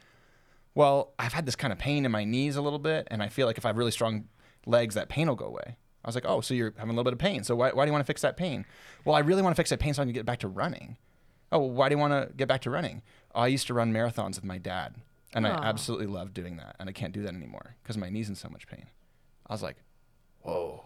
well, 0.74 1.12
I've 1.18 1.32
had 1.32 1.46
this 1.46 1.56
kind 1.56 1.72
of 1.72 1.78
pain 1.78 2.04
in 2.04 2.12
my 2.12 2.24
knees 2.24 2.56
a 2.56 2.62
little 2.62 2.78
bit, 2.78 3.08
and 3.10 3.22
I 3.22 3.28
feel 3.28 3.46
like 3.46 3.58
if 3.58 3.64
I 3.64 3.68
have 3.68 3.76
really 3.76 3.90
strong 3.90 4.28
legs, 4.66 4.94
that 4.94 5.08
pain 5.08 5.28
will 5.28 5.36
go 5.36 5.46
away. 5.46 5.76
I 6.04 6.08
was 6.08 6.14
like, 6.14 6.24
oh, 6.26 6.40
so 6.40 6.54
you're 6.54 6.72
having 6.76 6.90
a 6.90 6.92
little 6.94 7.04
bit 7.04 7.12
of 7.12 7.18
pain. 7.18 7.44
So 7.44 7.54
why, 7.54 7.70
why 7.72 7.84
do 7.84 7.88
you 7.88 7.92
want 7.92 8.02
to 8.02 8.06
fix 8.06 8.22
that 8.22 8.36
pain? 8.36 8.64
Well, 9.04 9.14
I 9.14 9.20
really 9.20 9.42
want 9.42 9.54
to 9.54 9.60
fix 9.60 9.70
that 9.70 9.80
pain 9.80 9.92
so 9.94 10.02
I 10.02 10.06
can 10.06 10.14
get 10.14 10.24
back 10.24 10.38
to 10.40 10.48
running. 10.48 10.96
Oh, 11.52 11.58
well, 11.58 11.70
why 11.70 11.88
do 11.88 11.94
you 11.94 11.98
want 11.98 12.12
to 12.12 12.34
get 12.34 12.48
back 12.48 12.62
to 12.62 12.70
running? 12.70 13.02
Oh, 13.34 13.40
I 13.40 13.48
used 13.48 13.66
to 13.66 13.74
run 13.74 13.92
marathons 13.92 14.36
with 14.36 14.44
my 14.44 14.56
dad, 14.58 14.94
and 15.34 15.46
I 15.46 15.50
absolutely 15.50 16.06
loved 16.06 16.32
doing 16.32 16.56
that, 16.56 16.76
and 16.78 16.88
I 16.88 16.92
can't 16.92 17.12
do 17.12 17.22
that 17.22 17.34
anymore 17.34 17.76
because 17.82 17.96
my 17.98 18.08
knee's 18.08 18.28
in 18.28 18.34
so 18.34 18.48
much 18.48 18.66
pain. 18.66 18.86
I 19.46 19.52
was 19.52 19.62
like, 19.62 19.76
whoa. 20.42 20.84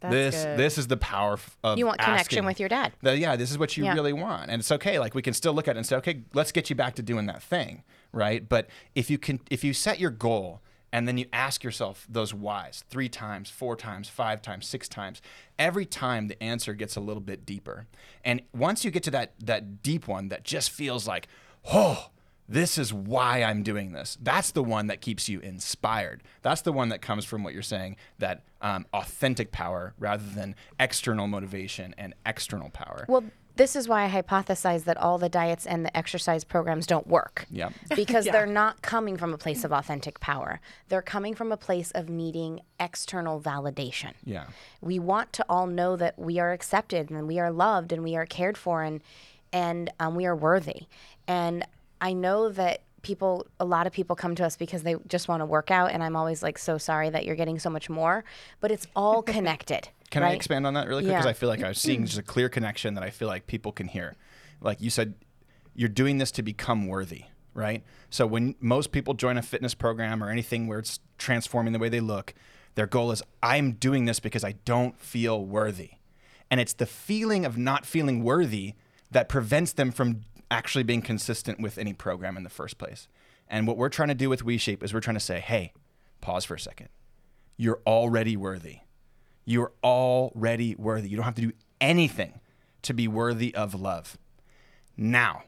That's 0.00 0.12
this 0.12 0.44
good. 0.44 0.58
this 0.58 0.76
is 0.78 0.86
the 0.88 0.96
power 0.98 1.38
of 1.62 1.78
You 1.78 1.86
want 1.86 1.98
connection 1.98 2.44
with 2.44 2.60
your 2.60 2.68
dad. 2.68 2.92
That, 3.02 3.16
yeah, 3.18 3.36
this 3.36 3.50
is 3.50 3.56
what 3.58 3.76
you 3.76 3.84
Yeah. 3.84 3.94
really 3.94 4.12
want, 4.12 4.50
and 4.50 4.60
it's 4.60 4.70
okay. 4.72 4.98
Like 4.98 5.14
we 5.14 5.22
can 5.22 5.32
still 5.34 5.52
look 5.54 5.66
at 5.66 5.76
it 5.76 5.78
and 5.78 5.86
say, 5.86 5.96
okay, 5.96 6.22
let's 6.34 6.52
get 6.52 6.68
you 6.68 6.76
back 6.76 6.94
to 6.96 7.02
doing 7.02 7.26
that 7.26 7.42
thing, 7.42 7.84
right? 8.12 8.46
But 8.46 8.68
if 8.94 9.08
you 9.08 9.18
can, 9.18 9.40
if 9.50 9.64
you 9.64 9.72
set 9.72 9.98
your 10.00 10.10
goal 10.10 10.60
and 10.94 11.08
then 11.08 11.18
you 11.18 11.26
ask 11.32 11.64
yourself 11.64 12.06
those 12.08 12.32
whys 12.32 12.84
three 12.88 13.08
times, 13.08 13.50
four 13.50 13.74
times, 13.74 14.08
five 14.08 14.40
times, 14.40 14.64
six 14.64 14.88
times, 14.88 15.20
every 15.58 15.84
time 15.84 16.28
the 16.28 16.40
answer 16.40 16.72
gets 16.72 16.94
a 16.94 17.00
little 17.00 17.20
bit 17.20 17.44
deeper. 17.44 17.88
And 18.24 18.42
once 18.54 18.84
you 18.84 18.92
get 18.92 19.02
to 19.02 19.10
that 19.10 19.32
that 19.40 19.82
deep 19.82 20.06
one 20.06 20.28
that 20.28 20.44
just 20.44 20.70
feels 20.70 21.08
like, 21.08 21.26
oh, 21.72 22.10
this 22.48 22.78
is 22.78 22.94
why 22.94 23.42
I'm 23.42 23.64
doing 23.64 23.90
this. 23.90 24.16
That's 24.22 24.52
the 24.52 24.62
one 24.62 24.86
that 24.86 25.00
keeps 25.00 25.28
you 25.28 25.40
inspired. 25.40 26.22
That's 26.42 26.62
the 26.62 26.72
one 26.72 26.90
that 26.90 27.02
comes 27.02 27.24
from 27.24 27.42
what 27.42 27.54
you're 27.54 27.62
saying 27.62 27.96
that 28.20 28.44
um, 28.60 28.86
authentic 28.92 29.50
power 29.50 29.94
rather 29.98 30.24
than 30.24 30.54
external 30.78 31.26
motivation 31.26 31.92
and 31.98 32.14
external 32.24 32.70
power. 32.70 33.04
Well, 33.08 33.24
this 33.56 33.76
is 33.76 33.88
why 33.88 34.04
I 34.04 34.10
hypothesize 34.10 34.84
that 34.84 34.96
all 34.96 35.18
the 35.18 35.28
diets 35.28 35.66
and 35.66 35.84
the 35.84 35.96
exercise 35.96 36.44
programs 36.44 36.86
don't 36.86 37.06
work. 37.06 37.46
Yeah. 37.50 37.70
Because 37.94 38.24
they're 38.24 38.46
not 38.46 38.82
coming 38.82 39.16
from 39.16 39.32
a 39.32 39.38
place 39.38 39.62
of 39.64 39.72
authentic 39.72 40.18
power. 40.18 40.60
They're 40.88 41.02
coming 41.02 41.34
from 41.34 41.52
a 41.52 41.56
place 41.56 41.90
of 41.92 42.08
needing 42.08 42.60
external 42.80 43.40
validation. 43.40 44.12
Yeah. 44.24 44.46
We 44.80 44.98
want 44.98 45.32
to 45.34 45.46
all 45.48 45.66
know 45.66 45.96
that 45.96 46.18
we 46.18 46.40
are 46.40 46.52
accepted 46.52 47.10
and 47.10 47.28
we 47.28 47.38
are 47.38 47.52
loved 47.52 47.92
and 47.92 48.02
we 48.02 48.16
are 48.16 48.26
cared 48.26 48.58
for 48.58 48.82
and 48.82 49.00
and 49.52 49.90
um, 50.00 50.16
we 50.16 50.26
are 50.26 50.34
worthy. 50.34 50.88
And 51.28 51.64
I 52.00 52.12
know 52.12 52.48
that 52.48 52.80
people 53.04 53.46
a 53.60 53.64
lot 53.64 53.86
of 53.86 53.92
people 53.92 54.16
come 54.16 54.34
to 54.34 54.44
us 54.44 54.56
because 54.56 54.82
they 54.82 54.96
just 55.06 55.28
want 55.28 55.40
to 55.40 55.46
work 55.46 55.70
out 55.70 55.92
and 55.92 56.02
I'm 56.02 56.16
always 56.16 56.42
like 56.42 56.58
so 56.58 56.78
sorry 56.78 57.10
that 57.10 57.24
you're 57.24 57.36
getting 57.36 57.58
so 57.58 57.70
much 57.70 57.88
more, 57.88 58.24
but 58.60 58.72
it's 58.72 58.86
all 58.96 59.22
connected. 59.36 59.88
Can 60.10 60.22
I 60.22 60.32
expand 60.32 60.66
on 60.66 60.74
that 60.74 60.88
really 60.88 61.02
quick? 61.02 61.12
Because 61.12 61.24
Yeah. 61.24 61.30
I 61.30 61.34
feel 61.34 61.48
like 61.48 61.62
I'm 61.62 61.74
seeing 61.74 62.04
just 62.06 62.18
a 62.18 62.22
clear 62.22 62.48
connection 62.48 62.94
that 62.94 63.04
I 63.04 63.10
feel 63.10 63.28
like 63.28 63.46
people 63.46 63.70
can 63.72 63.86
hear. 63.88 64.16
Like 64.60 64.80
you 64.80 64.90
said, 64.90 65.14
you're 65.74 65.88
doing 65.88 66.18
this 66.18 66.30
to 66.32 66.42
become 66.42 66.86
worthy, 66.86 67.24
right? 67.52 67.82
So 68.10 68.26
when 68.26 68.54
most 68.60 68.92
people 68.92 69.14
join 69.14 69.36
a 69.38 69.42
fitness 69.42 69.74
program 69.74 70.22
or 70.22 70.30
anything 70.30 70.66
where 70.66 70.78
it's 70.78 71.00
transforming 71.18 71.72
the 71.72 71.78
way 71.78 71.88
they 71.88 72.00
look, 72.00 72.32
their 72.76 72.86
goal 72.86 73.10
is 73.12 73.22
I'm 73.42 73.72
doing 73.72 74.04
this 74.04 74.20
because 74.20 74.44
I 74.44 74.52
don't 74.64 74.98
feel 74.98 75.44
worthy. 75.44 75.90
And 76.50 76.60
it's 76.60 76.72
the 76.74 76.86
feeling 76.86 77.44
of 77.44 77.58
not 77.58 77.84
feeling 77.84 78.22
worthy 78.22 78.74
that 79.10 79.28
prevents 79.28 79.72
them 79.72 79.90
from 79.90 80.20
actually 80.54 80.84
being 80.84 81.02
consistent 81.02 81.60
with 81.60 81.78
any 81.78 81.92
program 81.92 82.36
in 82.36 82.44
the 82.44 82.48
first 82.48 82.78
place. 82.78 83.08
And 83.48 83.66
what 83.66 83.76
we're 83.76 83.88
trying 83.88 84.08
to 84.08 84.14
do 84.14 84.30
with 84.30 84.44
WeShape 84.44 84.84
is 84.84 84.94
we're 84.94 85.00
trying 85.00 85.16
to 85.16 85.20
say, 85.20 85.40
hey, 85.40 85.72
pause 86.20 86.44
for 86.44 86.54
a 86.54 86.60
second. 86.60 86.88
You're 87.56 87.80
already 87.86 88.36
worthy. 88.36 88.78
You're 89.44 89.72
already 89.82 90.76
worthy. 90.76 91.08
You 91.08 91.16
don't 91.16 91.24
have 91.24 91.34
to 91.34 91.42
do 91.42 91.52
anything 91.80 92.40
to 92.82 92.94
be 92.94 93.08
worthy 93.08 93.52
of 93.54 93.74
love. 93.74 94.16
Now, 94.96 95.42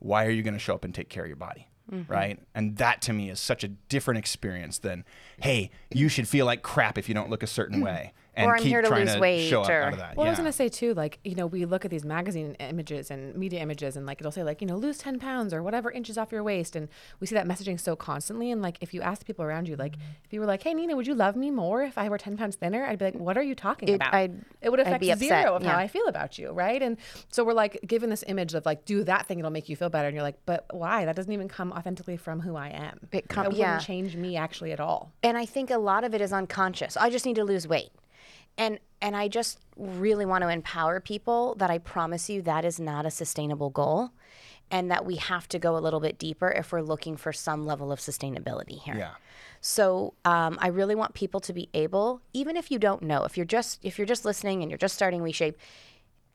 why 0.00 0.26
are 0.26 0.30
you 0.30 0.42
going 0.42 0.54
to 0.54 0.60
show 0.60 0.74
up 0.74 0.84
and 0.84 0.92
take 0.92 1.08
care 1.08 1.22
of 1.22 1.28
your 1.28 1.36
body? 1.36 1.68
Mm-hmm. 1.90 2.12
Right. 2.12 2.40
And 2.54 2.76
that 2.78 3.02
to 3.02 3.12
me 3.12 3.30
is 3.30 3.38
such 3.38 3.62
a 3.62 3.68
different 3.68 4.18
experience 4.18 4.78
than, 4.78 5.04
hey, 5.40 5.70
you 5.92 6.08
should 6.08 6.26
feel 6.26 6.44
like 6.44 6.62
crap 6.62 6.98
if 6.98 7.08
you 7.08 7.14
don't 7.14 7.30
look 7.30 7.42
a 7.42 7.46
certain 7.46 7.80
way. 7.80 8.12
And 8.36 8.46
Or 8.46 8.54
I'm 8.56 8.62
keep 8.62 8.68
here 8.68 8.82
to 8.82 8.88
trying 8.88 9.04
lose 9.06 9.14
to 9.14 9.20
weight 9.20 9.48
show 9.48 9.62
up 9.62 9.68
or- 9.70 9.82
out 9.82 9.92
of 9.92 9.98
that. 10.00 10.16
Well, 10.16 10.26
I 10.26 10.30
was 10.30 10.38
gonna 10.38 10.52
say 10.52 10.68
too, 10.68 10.92
like 10.94 11.18
you 11.24 11.34
know, 11.36 11.46
we 11.46 11.64
look 11.64 11.84
at 11.84 11.90
these 11.90 12.04
magazine 12.04 12.54
images 12.60 13.10
and 13.10 13.34
media 13.36 13.60
images, 13.60 13.96
and 13.96 14.06
like 14.06 14.20
it'll 14.20 14.32
say 14.32 14.42
like 14.42 14.60
you 14.60 14.66
know 14.66 14.76
lose 14.76 14.98
ten 14.98 15.18
pounds 15.18 15.54
or 15.54 15.62
whatever 15.62 15.90
inches 15.90 16.18
off 16.18 16.32
your 16.32 16.42
waist, 16.42 16.74
and 16.74 16.88
we 17.20 17.26
see 17.26 17.34
that 17.36 17.46
messaging 17.46 17.78
so 17.78 17.94
constantly. 17.94 18.50
And 18.50 18.60
like 18.60 18.78
if 18.80 18.92
you 18.92 19.02
ask 19.02 19.24
people 19.24 19.44
around 19.44 19.68
you, 19.68 19.76
like 19.76 19.94
if 20.24 20.32
you 20.32 20.40
were 20.40 20.46
like, 20.46 20.62
hey 20.62 20.74
Nina, 20.74 20.96
would 20.96 21.06
you 21.06 21.14
love 21.14 21.36
me 21.36 21.50
more 21.50 21.82
if 21.82 21.96
I 21.96 22.08
were 22.08 22.18
ten 22.18 22.36
pounds 22.36 22.56
thinner? 22.56 22.84
I'd 22.84 22.98
be 22.98 23.04
like, 23.06 23.14
what 23.14 23.36
are 23.38 23.42
you 23.42 23.54
talking 23.54 23.88
It- 23.88 23.94
about? 23.94 24.12
I'd- 24.14 24.34
it 24.62 24.70
would 24.70 24.80
affect 24.80 25.00
be 25.00 25.10
upset, 25.12 25.42
zero 25.44 25.54
of 25.54 25.62
yeah. 25.62 25.72
how 25.72 25.78
I 25.78 25.86
feel 25.88 26.06
about 26.06 26.38
you, 26.38 26.50
right? 26.50 26.82
And 26.82 26.96
so 27.30 27.44
we're 27.44 27.52
like 27.52 27.78
given 27.86 28.10
this 28.10 28.24
image 28.26 28.54
of 28.54 28.66
like 28.66 28.84
do 28.84 29.04
that 29.04 29.26
thing, 29.26 29.38
it'll 29.38 29.50
make 29.52 29.68
you 29.68 29.76
feel 29.76 29.90
better, 29.90 30.08
and 30.08 30.14
you're 30.14 30.22
like, 30.24 30.38
but 30.46 30.64
why? 30.72 31.04
That 31.04 31.14
doesn't 31.16 31.32
even 31.32 31.48
come 31.48 31.70
authentically 31.72 32.16
from 32.16 32.40
who 32.40 32.56
I 32.56 32.68
am. 32.70 33.00
It 33.12 33.28
com- 33.28 33.44
that 33.44 33.50
wouldn't 33.50 33.58
yeah. 33.58 33.78
change 33.78 34.16
me 34.16 34.36
actually 34.36 34.72
at 34.72 34.80
all. 34.80 35.12
and 35.22 35.38
I 35.38 35.46
think 35.46 35.70
a 35.70 35.78
lot 35.78 36.02
of 36.04 36.14
it 36.14 36.20
is 36.20 36.32
unconscious. 36.32 36.96
I 36.96 37.10
just 37.10 37.26
need 37.26 37.36
to 37.36 37.44
lose 37.44 37.68
weight. 37.68 37.90
And 38.56 38.78
and 39.00 39.16
I 39.16 39.28
just 39.28 39.58
really 39.76 40.24
want 40.24 40.42
to 40.42 40.48
empower 40.48 41.00
people 41.00 41.54
that 41.56 41.70
I 41.70 41.78
promise 41.78 42.30
you 42.30 42.40
that 42.42 42.64
is 42.64 42.78
not 42.80 43.04
a 43.06 43.10
sustainable 43.10 43.70
goal. 43.70 44.10
and 44.70 44.90
that 44.90 45.04
we 45.04 45.16
have 45.16 45.46
to 45.48 45.58
go 45.58 45.76
a 45.76 45.78
little 45.78 46.00
bit 46.00 46.18
deeper 46.18 46.50
if 46.50 46.72
we're 46.72 46.80
looking 46.80 47.16
for 47.16 47.32
some 47.32 47.66
level 47.66 47.92
of 47.92 47.98
sustainability 48.00 48.80
here. 48.80 48.96
Yeah. 48.96 49.10
So 49.60 50.14
um, 50.24 50.58
I 50.60 50.68
really 50.68 50.94
want 50.94 51.14
people 51.14 51.40
to 51.40 51.52
be 51.52 51.68
able, 51.74 52.22
even 52.32 52.56
if 52.56 52.70
you 52.70 52.78
don't 52.78 53.02
know, 53.02 53.24
if 53.24 53.36
you're 53.36 53.46
just 53.46 53.78
if 53.84 53.98
you're 53.98 54.06
just 54.06 54.24
listening 54.24 54.62
and 54.62 54.70
you're 54.70 54.78
just 54.78 54.94
starting 54.94 55.20
WeShape, 55.20 55.54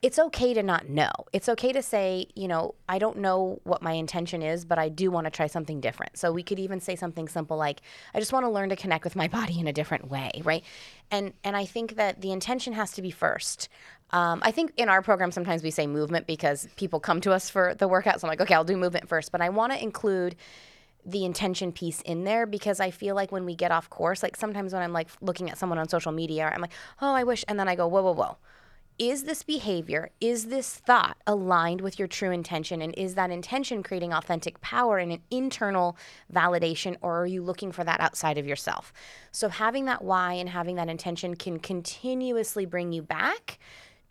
it's 0.01 0.17
okay 0.17 0.53
to 0.53 0.63
not 0.63 0.87
know. 0.87 1.11
It's 1.33 1.49
okay 1.49 1.73
to 1.73 1.81
say, 1.81 2.27
you 2.33 2.47
know, 2.47 2.75
I 2.87 2.99
don't 2.99 3.17
know 3.17 3.59
what 3.65 3.81
my 3.81 3.91
intention 3.91 4.41
is, 4.41 4.63
but 4.63 4.79
I 4.79 4.87
do 4.87 5.11
want 5.11 5.25
to 5.25 5.31
try 5.31 5.47
something 5.47 5.81
different. 5.81 6.17
So 6.17 6.31
we 6.31 6.41
could 6.41 6.57
even 6.57 6.79
say 6.79 6.95
something 6.95 7.27
simple 7.27 7.57
like, 7.57 7.81
I 8.13 8.19
just 8.19 8.31
want 8.31 8.45
to 8.45 8.49
learn 8.49 8.69
to 8.69 8.77
connect 8.77 9.03
with 9.03 9.17
my 9.17 9.27
body 9.39 9.59
in 9.59 9.67
a 9.67 9.73
different 9.73 10.09
way, 10.09 10.41
right? 10.45 10.63
And 11.11 11.33
and 11.43 11.57
I 11.57 11.65
think 11.65 11.97
that 11.97 12.21
the 12.21 12.31
intention 12.31 12.73
has 12.73 12.93
to 12.93 13.01
be 13.01 13.11
first. 13.11 13.67
Um, 14.11 14.39
I 14.41 14.51
think 14.51 14.71
in 14.77 14.87
our 14.87 15.01
program 15.01 15.31
sometimes 15.31 15.63
we 15.63 15.69
say 15.69 15.85
movement 15.85 16.27
because 16.27 16.67
people 16.77 16.99
come 17.01 17.19
to 17.21 17.33
us 17.33 17.49
for 17.49 17.75
the 17.75 17.89
workouts. 17.89 18.23
I'm 18.23 18.29
like, 18.29 18.41
okay, 18.41 18.53
I'll 18.53 18.63
do 18.63 18.77
movement 18.77 19.09
first, 19.09 19.33
but 19.33 19.41
I 19.41 19.49
want 19.49 19.73
to 19.73 19.83
include 19.83 20.37
the 21.05 21.25
intention 21.25 21.71
piece 21.71 22.01
in 22.01 22.23
there 22.23 22.45
because 22.45 22.79
I 22.79 22.91
feel 22.91 23.15
like 23.15 23.31
when 23.31 23.45
we 23.45 23.55
get 23.55 23.71
off 23.71 23.89
course, 23.89 24.23
like 24.23 24.37
sometimes 24.37 24.71
when 24.73 24.81
I'm 24.81 24.93
like 24.93 25.09
looking 25.19 25.49
at 25.49 25.57
someone 25.57 25.77
on 25.77 25.89
social 25.89 26.11
media, 26.13 26.49
I'm 26.53 26.61
like, 26.61 26.73
oh, 27.01 27.13
I 27.13 27.23
wish, 27.23 27.43
and 27.47 27.59
then 27.59 27.67
I 27.67 27.75
go, 27.75 27.87
whoa, 27.87 28.01
whoa, 28.01 28.13
whoa 28.13 28.37
is 28.99 29.23
this 29.23 29.43
behavior, 29.43 30.11
is 30.19 30.47
this 30.47 30.75
thought 30.75 31.17
aligned 31.25 31.79
with 31.79 31.97
your 31.97 32.07
true 32.07 32.31
intention? 32.31 32.81
And 32.81 32.93
is 32.97 33.15
that 33.15 33.31
intention 33.31 33.81
creating 33.81 34.13
authentic 34.13 34.59
power 34.59 34.97
and 34.97 35.13
an 35.13 35.21
internal 35.31 35.97
validation, 36.31 36.97
or 37.01 37.21
are 37.21 37.25
you 37.25 37.41
looking 37.41 37.71
for 37.71 37.85
that 37.85 38.01
outside 38.01 38.37
of 38.37 38.45
yourself? 38.45 38.91
So, 39.31 39.47
having 39.47 39.85
that 39.85 40.03
why 40.03 40.33
and 40.33 40.49
having 40.49 40.75
that 40.75 40.89
intention 40.89 41.35
can 41.35 41.59
continuously 41.59 42.65
bring 42.65 42.91
you 42.91 43.01
back 43.01 43.57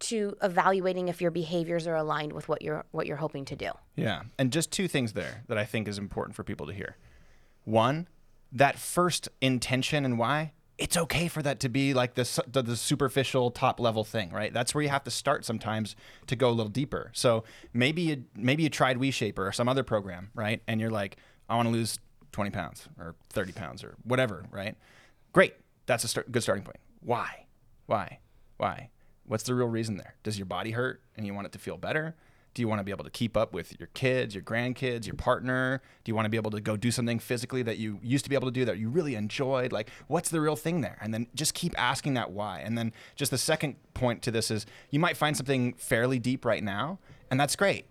to 0.00 0.36
evaluating 0.42 1.08
if 1.08 1.20
your 1.20 1.30
behaviors 1.30 1.86
are 1.86 1.96
aligned 1.96 2.32
with 2.32 2.48
what 2.48 2.62
you're 2.62 2.84
what 2.92 3.06
you're 3.06 3.16
hoping 3.16 3.44
to 3.46 3.56
do. 3.56 3.70
Yeah. 3.96 4.22
And 4.38 4.52
just 4.52 4.70
two 4.70 4.88
things 4.88 5.12
there 5.12 5.44
that 5.48 5.58
I 5.58 5.64
think 5.64 5.86
is 5.86 5.98
important 5.98 6.34
for 6.34 6.44
people 6.44 6.66
to 6.66 6.72
hear. 6.72 6.96
One, 7.64 8.08
that 8.52 8.78
first 8.78 9.28
intention 9.40 10.04
and 10.04 10.18
why 10.18 10.52
it's 10.78 10.96
okay 10.96 11.26
for 11.26 11.42
that 11.42 11.58
to 11.60 11.68
be 11.68 11.92
like 11.92 12.14
the, 12.14 12.42
the, 12.46 12.62
the 12.62 12.76
superficial 12.76 13.50
top 13.50 13.80
level 13.80 14.04
thing, 14.04 14.30
right? 14.30 14.52
That's 14.54 14.74
where 14.74 14.82
you 14.82 14.88
have 14.88 15.02
to 15.04 15.10
start 15.10 15.44
sometimes 15.44 15.96
to 16.28 16.36
go 16.36 16.48
a 16.48 16.52
little 16.52 16.70
deeper. 16.70 17.10
So 17.14 17.42
maybe 17.74 18.02
you 18.02 18.24
maybe 18.36 18.62
you 18.62 18.70
tried 18.70 18.96
WeShaper 18.98 19.38
or 19.38 19.52
some 19.52 19.68
other 19.68 19.82
program, 19.82 20.30
right? 20.34 20.62
And 20.68 20.80
you're 20.80 20.90
like, 20.90 21.16
I 21.48 21.56
want 21.56 21.66
to 21.66 21.72
lose 21.72 21.98
20 22.30 22.50
pounds 22.50 22.88
or 22.98 23.16
30 23.30 23.52
pounds 23.52 23.82
or 23.82 23.96
whatever, 24.04 24.44
right? 24.52 24.76
Great, 25.32 25.54
that's 25.86 26.04
a 26.04 26.08
start, 26.08 26.30
good 26.30 26.42
starting 26.42 26.64
point. 26.64 26.78
Why? 27.00 27.46
Why? 27.86 28.20
Why? 28.56 28.90
What's 29.24 29.44
the 29.44 29.54
real 29.54 29.68
reason 29.68 29.96
there? 29.96 30.14
Does 30.22 30.38
your 30.38 30.46
body 30.46 30.70
hurt 30.70 31.02
and 31.16 31.26
you 31.26 31.34
want 31.34 31.46
it 31.46 31.52
to 31.52 31.58
feel 31.58 31.76
better? 31.76 32.14
Do 32.58 32.62
you 32.62 32.66
want 32.66 32.80
to 32.80 32.84
be 32.84 32.90
able 32.90 33.04
to 33.04 33.10
keep 33.10 33.36
up 33.36 33.52
with 33.52 33.78
your 33.78 33.86
kids, 33.94 34.34
your 34.34 34.42
grandkids, 34.42 35.06
your 35.06 35.14
partner? 35.14 35.80
Do 36.02 36.10
you 36.10 36.16
want 36.16 36.24
to 36.24 36.28
be 36.28 36.36
able 36.36 36.50
to 36.50 36.60
go 36.60 36.76
do 36.76 36.90
something 36.90 37.20
physically 37.20 37.62
that 37.62 37.78
you 37.78 38.00
used 38.02 38.24
to 38.24 38.28
be 38.28 38.34
able 38.34 38.48
to 38.48 38.52
do 38.52 38.64
that 38.64 38.78
you 38.78 38.88
really 38.88 39.14
enjoyed? 39.14 39.70
Like, 39.70 39.90
what's 40.08 40.28
the 40.28 40.40
real 40.40 40.56
thing 40.56 40.80
there? 40.80 40.98
And 41.00 41.14
then 41.14 41.28
just 41.36 41.54
keep 41.54 41.72
asking 41.80 42.14
that 42.14 42.32
why. 42.32 42.58
And 42.58 42.76
then 42.76 42.92
just 43.14 43.30
the 43.30 43.38
second 43.38 43.76
point 43.94 44.22
to 44.22 44.32
this 44.32 44.50
is 44.50 44.66
you 44.90 44.98
might 44.98 45.16
find 45.16 45.36
something 45.36 45.74
fairly 45.74 46.18
deep 46.18 46.44
right 46.44 46.64
now, 46.64 46.98
and 47.30 47.38
that's 47.38 47.54
great. 47.54 47.86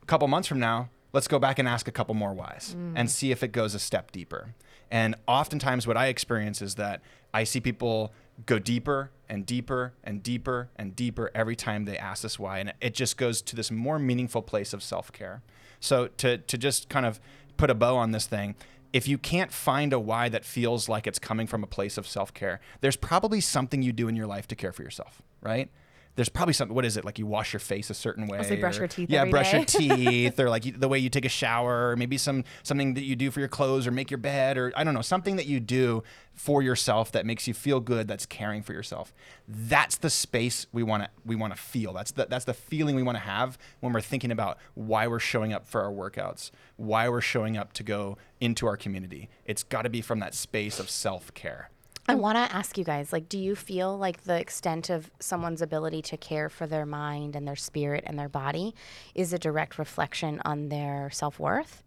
A 0.00 0.06
couple 0.06 0.28
months 0.28 0.46
from 0.46 0.60
now, 0.60 0.90
let's 1.12 1.26
go 1.26 1.40
back 1.40 1.58
and 1.58 1.66
ask 1.66 1.88
a 1.88 1.90
couple 1.90 2.14
more 2.14 2.34
whys 2.34 2.76
mm. 2.78 2.92
and 2.94 3.10
see 3.10 3.32
if 3.32 3.42
it 3.42 3.48
goes 3.48 3.74
a 3.74 3.80
step 3.80 4.12
deeper. 4.12 4.54
And 4.92 5.16
oftentimes, 5.26 5.88
what 5.88 5.96
I 5.96 6.06
experience 6.06 6.62
is 6.62 6.76
that 6.76 7.00
I 7.32 7.42
see 7.42 7.58
people 7.58 8.12
go 8.46 8.60
deeper 8.60 9.10
and 9.28 9.46
deeper 9.46 9.94
and 10.02 10.22
deeper 10.22 10.70
and 10.76 10.94
deeper 10.94 11.30
every 11.34 11.56
time 11.56 11.84
they 11.84 11.98
ask 11.98 12.24
us 12.24 12.38
why. 12.38 12.58
And 12.58 12.74
it 12.80 12.94
just 12.94 13.16
goes 13.16 13.42
to 13.42 13.56
this 13.56 13.70
more 13.70 13.98
meaningful 13.98 14.42
place 14.42 14.72
of 14.72 14.82
self 14.82 15.12
care. 15.12 15.42
So, 15.80 16.08
to, 16.18 16.38
to 16.38 16.58
just 16.58 16.88
kind 16.88 17.04
of 17.06 17.20
put 17.56 17.70
a 17.70 17.74
bow 17.74 17.96
on 17.96 18.12
this 18.12 18.26
thing, 18.26 18.54
if 18.92 19.08
you 19.08 19.18
can't 19.18 19.52
find 19.52 19.92
a 19.92 19.98
why 19.98 20.28
that 20.28 20.44
feels 20.44 20.88
like 20.88 21.06
it's 21.06 21.18
coming 21.18 21.46
from 21.46 21.62
a 21.64 21.66
place 21.66 21.98
of 21.98 22.06
self 22.06 22.32
care, 22.32 22.60
there's 22.80 22.96
probably 22.96 23.40
something 23.40 23.82
you 23.82 23.92
do 23.92 24.08
in 24.08 24.16
your 24.16 24.26
life 24.26 24.46
to 24.48 24.54
care 24.54 24.72
for 24.72 24.82
yourself, 24.82 25.20
right? 25.42 25.70
There's 26.16 26.28
probably 26.28 26.54
something. 26.54 26.74
What 26.74 26.84
is 26.84 26.96
it 26.96 27.04
like? 27.04 27.18
You 27.18 27.26
wash 27.26 27.52
your 27.52 27.60
face 27.60 27.90
a 27.90 27.94
certain 27.94 28.26
way. 28.26 28.38
Brush 28.60 28.78
your 28.78 28.88
teeth. 28.88 29.10
Yeah, 29.10 29.24
brush 29.24 29.50
day. 29.50 29.56
your 29.58 29.64
teeth, 29.98 30.38
or 30.38 30.48
like 30.48 30.64
you, 30.64 30.72
the 30.72 30.88
way 30.88 30.98
you 30.98 31.10
take 31.10 31.24
a 31.24 31.30
shower, 31.30 31.90
or 31.90 31.96
maybe 31.96 32.16
some 32.18 32.44
something 32.62 32.94
that 32.94 33.02
you 33.02 33.16
do 33.16 33.30
for 33.30 33.40
your 33.40 33.48
clothes, 33.48 33.86
or 33.86 33.90
make 33.90 34.10
your 34.10 34.18
bed, 34.18 34.56
or 34.56 34.72
I 34.76 34.84
don't 34.84 34.94
know, 34.94 35.02
something 35.02 35.36
that 35.36 35.46
you 35.46 35.58
do 35.58 36.04
for 36.34 36.62
yourself 36.62 37.10
that 37.12 37.26
makes 37.26 37.48
you 37.48 37.54
feel 37.54 37.80
good. 37.80 38.06
That's 38.06 38.26
caring 38.26 38.62
for 38.62 38.72
yourself. 38.72 39.12
That's 39.48 39.96
the 39.96 40.10
space 40.10 40.66
we 40.72 40.84
want 40.84 41.04
to 41.04 41.10
we 41.24 41.34
want 41.34 41.54
to 41.54 41.60
feel. 41.60 41.92
That's 41.92 42.12
the 42.12 42.26
that's 42.30 42.44
the 42.44 42.54
feeling 42.54 42.94
we 42.94 43.02
want 43.02 43.16
to 43.16 43.24
have 43.24 43.58
when 43.80 43.92
we're 43.92 44.00
thinking 44.00 44.30
about 44.30 44.58
why 44.74 45.08
we're 45.08 45.18
showing 45.18 45.52
up 45.52 45.66
for 45.66 45.82
our 45.82 45.92
workouts, 45.92 46.52
why 46.76 47.08
we're 47.08 47.20
showing 47.20 47.56
up 47.56 47.72
to 47.74 47.82
go 47.82 48.16
into 48.40 48.66
our 48.66 48.76
community. 48.76 49.28
It's 49.44 49.64
got 49.64 49.82
to 49.82 49.90
be 49.90 50.00
from 50.00 50.20
that 50.20 50.34
space 50.34 50.78
of 50.78 50.88
self 50.88 51.34
care. 51.34 51.70
I 52.08 52.14
oh. 52.14 52.16
want 52.16 52.36
to 52.36 52.54
ask 52.54 52.76
you 52.76 52.84
guys 52.84 53.12
like 53.12 53.28
do 53.28 53.38
you 53.38 53.54
feel 53.54 53.96
like 53.96 54.24
the 54.24 54.38
extent 54.38 54.90
of 54.90 55.10
someone's 55.20 55.62
ability 55.62 56.02
to 56.02 56.16
care 56.16 56.48
for 56.48 56.66
their 56.66 56.86
mind 56.86 57.34
and 57.34 57.46
their 57.46 57.56
spirit 57.56 58.04
and 58.06 58.18
their 58.18 58.28
body 58.28 58.74
is 59.14 59.32
a 59.32 59.38
direct 59.38 59.78
reflection 59.78 60.40
on 60.44 60.68
their 60.68 61.10
self-worth? 61.10 61.82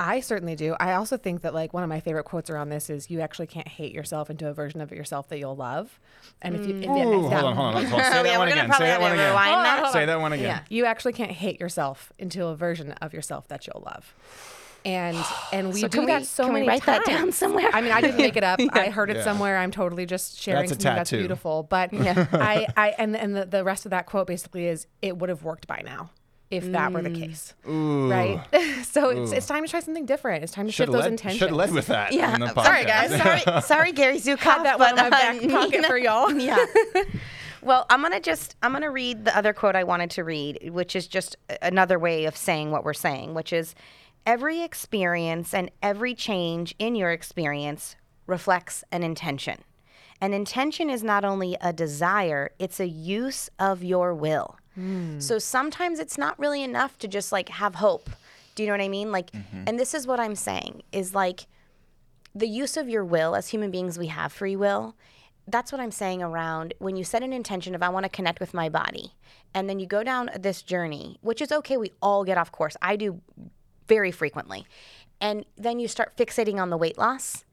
I 0.00 0.20
certainly 0.20 0.54
do. 0.54 0.76
I 0.78 0.92
also 0.92 1.16
think 1.16 1.42
that 1.42 1.54
like 1.54 1.74
one 1.74 1.82
of 1.82 1.88
my 1.88 1.98
favorite 1.98 2.22
quotes 2.22 2.50
around 2.50 2.68
this 2.68 2.88
is 2.88 3.10
you 3.10 3.20
actually 3.20 3.48
can't 3.48 3.66
hate 3.66 3.92
yourself 3.92 4.30
into 4.30 4.46
a 4.46 4.52
version 4.52 4.80
of 4.80 4.92
yourself 4.92 5.28
that 5.28 5.40
you'll 5.40 5.56
love. 5.56 5.98
And 6.40 6.54
if 6.54 6.66
you 6.68 6.76
if, 6.76 6.88
Ooh, 6.88 7.24
if 7.24 7.30
that, 7.30 7.42
hold 7.42 7.44
on, 7.44 7.56
hold 7.56 7.74
on. 7.74 7.84
Hold 7.84 8.02
on. 8.02 8.12
Say 8.12 8.22
that 8.22 8.38
one 8.38 8.48
again. 8.48 8.72
Say 8.74 8.86
that 8.86 9.00
one 9.00 9.12
again. 9.12 9.34
That. 9.34 9.92
Say 9.92 10.06
that 10.06 10.20
one 10.20 10.32
again. 10.32 10.44
Yeah. 10.44 10.60
You 10.68 10.84
actually 10.84 11.14
can't 11.14 11.32
hate 11.32 11.58
yourself 11.58 12.12
into 12.16 12.46
a 12.46 12.54
version 12.54 12.92
of 12.92 13.12
yourself 13.12 13.48
that 13.48 13.66
you'll 13.66 13.82
love 13.84 14.14
and 14.88 15.16
and 15.52 15.72
we 15.72 15.80
so 15.80 15.88
do 15.88 16.06
that 16.06 16.26
so 16.26 16.44
can 16.44 16.54
many 16.54 16.64
we 16.64 16.68
write 16.68 16.82
times. 16.82 17.04
that 17.04 17.10
down 17.10 17.32
somewhere? 17.32 17.70
I 17.72 17.80
mean, 17.80 17.92
I 17.92 18.00
didn't 18.00 18.16
make 18.16 18.36
it 18.36 18.44
up. 18.44 18.58
yeah. 18.60 18.68
I 18.72 18.90
heard 18.90 19.10
it 19.10 19.18
yeah. 19.18 19.24
somewhere. 19.24 19.58
I'm 19.58 19.70
totally 19.70 20.06
just 20.06 20.40
sharing 20.40 20.68
that's 20.68 20.72
something 20.72 20.94
that's 20.94 21.10
beautiful. 21.10 21.62
But 21.64 21.92
yeah. 21.92 22.26
I, 22.32 22.66
I 22.76 22.88
and 22.98 23.16
and 23.16 23.36
the, 23.36 23.44
the 23.44 23.64
rest 23.64 23.86
of 23.86 23.90
that 23.90 24.06
quote 24.06 24.26
basically 24.26 24.66
is 24.66 24.86
it 25.02 25.18
would 25.18 25.28
have 25.28 25.42
worked 25.42 25.66
by 25.66 25.82
now 25.84 26.10
if 26.50 26.64
mm. 26.64 26.72
that 26.72 26.92
were 26.92 27.02
the 27.02 27.10
mm. 27.10 27.20
case. 27.20 27.54
Ooh. 27.68 28.10
Right? 28.10 28.40
so 28.84 29.10
it's, 29.10 29.32
it's 29.32 29.46
time 29.46 29.64
to 29.64 29.70
try 29.70 29.80
something 29.80 30.06
different. 30.06 30.42
It's 30.42 30.52
time 30.52 30.66
to 30.66 30.72
shift 30.72 30.90
those 30.90 31.04
intentions. 31.04 31.38
Should 31.38 31.48
have 31.48 31.56
led 31.56 31.72
with 31.72 31.88
that. 31.88 32.12
Yeah. 32.12 32.38
Sorry, 32.54 32.84
guys. 32.84 33.10
sorry, 33.22 33.62
sorry, 33.62 33.92
Gary 33.92 34.18
Zukav. 34.18 34.38
Had 34.38 34.64
that 34.64 34.78
one 34.78 34.90
in 34.90 34.96
my 34.96 35.10
back 35.10 35.44
uh, 35.44 35.48
pocket 35.48 35.84
for 35.84 35.98
y'all. 35.98 36.32
Yeah. 36.32 36.64
Well, 37.60 37.86
I'm 37.90 38.00
gonna 38.02 38.20
just 38.20 38.56
I'm 38.62 38.72
gonna 38.72 38.90
read 38.90 39.24
the 39.24 39.36
other 39.36 39.52
quote 39.52 39.74
I 39.74 39.84
wanted 39.84 40.10
to 40.12 40.24
read, 40.24 40.70
which 40.70 40.94
is 40.94 41.06
just 41.06 41.36
another 41.60 41.98
way 41.98 42.24
of 42.24 42.36
saying 42.36 42.70
what 42.70 42.84
we're 42.84 42.94
saying, 42.94 43.34
which 43.34 43.52
is 43.52 43.74
Every 44.28 44.60
experience 44.60 45.54
and 45.54 45.70
every 45.82 46.14
change 46.14 46.74
in 46.78 46.94
your 46.94 47.10
experience 47.12 47.96
reflects 48.26 48.84
an 48.92 49.02
intention. 49.02 49.64
An 50.20 50.34
intention 50.34 50.90
is 50.90 51.02
not 51.02 51.24
only 51.24 51.56
a 51.62 51.72
desire, 51.72 52.50
it's 52.58 52.78
a 52.78 52.86
use 52.86 53.48
of 53.58 53.82
your 53.82 54.14
will. 54.14 54.58
Mm. 54.78 55.22
So 55.22 55.38
sometimes 55.38 55.98
it's 55.98 56.18
not 56.18 56.38
really 56.38 56.62
enough 56.62 56.98
to 56.98 57.08
just 57.08 57.32
like 57.32 57.48
have 57.48 57.76
hope. 57.76 58.10
Do 58.54 58.62
you 58.62 58.66
know 58.66 58.74
what 58.74 58.82
I 58.82 58.88
mean? 58.88 59.10
Like, 59.10 59.30
mm-hmm. 59.30 59.64
and 59.66 59.80
this 59.80 59.94
is 59.94 60.06
what 60.06 60.20
I'm 60.20 60.34
saying 60.34 60.82
is 60.92 61.14
like 61.14 61.46
the 62.34 62.48
use 62.48 62.76
of 62.76 62.86
your 62.86 63.06
will 63.06 63.34
as 63.34 63.48
human 63.48 63.70
beings, 63.70 63.98
we 63.98 64.08
have 64.08 64.30
free 64.30 64.56
will. 64.56 64.94
That's 65.46 65.72
what 65.72 65.80
I'm 65.80 65.90
saying 65.90 66.22
around 66.22 66.74
when 66.80 66.96
you 66.96 67.02
set 67.04 67.22
an 67.22 67.32
intention 67.32 67.74
of, 67.74 67.82
I 67.82 67.88
want 67.88 68.04
to 68.04 68.10
connect 68.10 68.40
with 68.40 68.52
my 68.52 68.68
body. 68.68 69.14
And 69.54 69.70
then 69.70 69.80
you 69.80 69.86
go 69.86 70.02
down 70.02 70.28
this 70.38 70.60
journey, 70.60 71.16
which 71.22 71.40
is 71.40 71.50
okay. 71.50 71.78
We 71.78 71.92
all 72.02 72.24
get 72.24 72.36
off 72.36 72.52
course. 72.52 72.76
I 72.82 72.96
do 72.96 73.22
very 73.88 74.12
frequently. 74.12 74.66
And 75.20 75.44
then 75.56 75.80
you 75.80 75.88
start 75.88 76.16
fixating 76.16 76.60
on 76.60 76.70
the 76.70 76.76
weight 76.76 76.98
loss. 76.98 77.44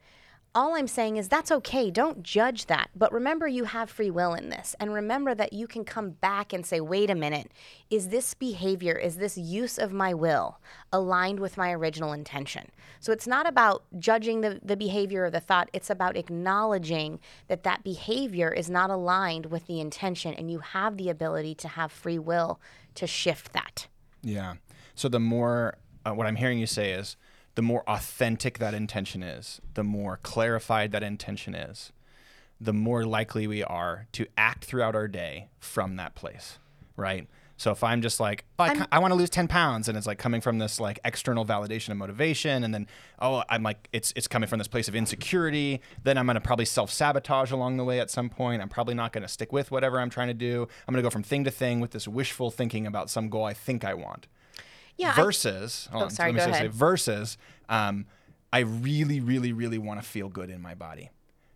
All 0.54 0.76
I'm 0.76 0.88
saying 0.88 1.18
is 1.18 1.28
that's 1.28 1.52
okay. 1.52 1.92
Don't 1.92 2.24
judge 2.24 2.68
that. 2.68 2.90
But 2.96 3.12
remember, 3.12 3.46
you 3.46 3.66
have 3.66 3.90
free 3.90 4.10
will 4.10 4.34
in 4.34 4.50
this. 4.50 4.74
And 4.80 4.94
remember 4.94 5.36
that 5.36 5.52
you 5.52 5.68
can 5.68 5.84
come 5.84 6.12
back 6.12 6.54
and 6.54 6.66
say, 6.66 6.80
wait 6.80 7.10
a 7.10 7.16
minute, 7.16 7.52
is 7.90 8.08
this 8.08 8.34
behavior, 8.34 8.94
is 8.94 9.18
this 9.18 9.38
use 9.38 9.78
of 9.78 9.92
my 9.92 10.14
will 10.14 10.62
aligned 10.94 11.42
with 11.42 11.58
my 11.58 11.72
original 11.72 12.14
intention? 12.14 12.72
So 13.02 13.12
it's 13.12 13.28
not 13.28 13.46
about 13.46 13.84
judging 14.00 14.40
the, 14.40 14.62
the 14.64 14.78
behavior 14.78 15.26
or 15.26 15.30
the 15.30 15.42
thought, 15.42 15.70
it's 15.74 15.90
about 15.90 16.16
acknowledging 16.16 17.20
that 17.50 17.64
that 17.64 17.84
behavior 17.84 18.50
is 18.50 18.70
not 18.70 18.90
aligned 18.90 19.48
with 19.48 19.68
the 19.68 19.82
intention. 19.82 20.34
And 20.34 20.50
you 20.50 20.60
have 20.60 20.96
the 20.96 21.10
ability 21.10 21.56
to 21.56 21.68
have 21.68 21.92
free 21.92 22.20
will 22.20 22.62
to 22.94 23.08
shift 23.08 23.52
that. 23.52 23.88
Yeah. 24.24 24.54
So 24.96 25.10
the 25.10 25.20
more 25.20 25.76
uh, 26.06 26.14
what 26.14 26.28
I'm 26.28 26.36
hearing 26.36 26.60
you 26.60 26.68
say 26.68 26.92
is 26.92 27.18
the 27.56 27.62
more 27.62 27.84
authentic 27.90 28.60
that 28.60 28.74
intention 28.74 29.24
is, 29.24 29.62
the 29.74 29.84
more 29.84 30.20
clarified 30.22 30.92
that 30.92 31.04
intention 31.04 31.56
is, 31.56 31.92
the 32.60 32.74
more 32.74 33.06
likely 33.06 33.48
we 33.48 33.64
are 33.64 34.08
to 34.14 34.26
act 34.38 34.66
throughout 34.66 34.96
our 34.96 35.08
day 35.08 35.50
from 35.60 35.96
that 35.96 36.16
place, 36.16 36.60
right? 36.96 37.28
So 37.58 37.72
if 37.72 37.84
I'm 37.84 38.02
just 38.02 38.20
like, 38.20 38.44
oh, 38.60 38.66
I, 38.66 38.86
I 38.92 39.00
want 39.00 39.12
to 39.12 39.16
lose 39.16 39.30
10 39.30 39.48
pounds, 39.48 39.88
and 39.88 39.98
it's 39.98 40.06
like 40.08 40.18
coming 40.18 40.42
from 40.42 40.58
this 40.58 40.80
like 40.80 41.00
external 41.06 41.46
validation 41.46 41.90
and 41.90 42.00
motivation, 42.00 42.66
and 42.66 42.74
then 42.74 42.88
oh, 43.20 43.44
I'm 43.50 43.64
like, 43.64 43.88
it's 43.94 44.12
it's 44.16 44.28
coming 44.28 44.48
from 44.50 44.60
this 44.60 44.68
place 44.68 44.90
of 44.90 44.96
insecurity. 44.96 45.82
Then 46.04 46.18
I'm 46.18 46.26
gonna 46.28 46.42
probably 46.42 46.66
self 46.66 46.92
sabotage 46.92 47.52
along 47.52 47.78
the 47.78 47.86
way 47.86 48.02
at 48.02 48.12
some 48.12 48.30
point. 48.30 48.62
I'm 48.62 48.68
probably 48.68 48.94
not 48.94 49.14
gonna 49.14 49.30
stick 49.30 49.54
with 49.54 49.72
whatever 49.72 50.02
I'm 50.02 50.10
trying 50.10 50.28
to 50.28 50.34
do. 50.34 50.68
I'm 50.86 50.94
gonna 50.94 51.02
go 51.02 51.10
from 51.10 51.24
thing 51.24 51.46
to 51.46 51.52
thing 51.52 51.80
with 51.80 51.92
this 51.92 52.10
wishful 52.10 52.52
thinking 52.52 52.86
about 52.86 53.10
some 53.10 53.30
goal 53.30 53.46
I 53.46 53.54
think 53.54 53.86
I 53.86 53.94
want. 53.94 54.28
Yeah, 54.98 55.12
I- 55.12 55.16
Versus, 55.16 55.88
hold 55.92 56.04
Oh, 56.04 56.06
on, 56.06 56.12
sorry, 56.12 56.32
let 56.34 56.46
me 56.48 56.52
go 56.52 56.58
say- 56.58 56.64
say 56.66 56.68
versus, 56.68 57.38
um, 57.70 58.06
I 58.54 58.60
really, 58.60 59.20
really, 59.20 59.52
really 59.52 59.78
want 59.78 60.02
to 60.02 60.08
feel 60.08 60.30
good 60.30 60.50
in 60.50 60.62
my 60.62 60.74
body 60.76 61.10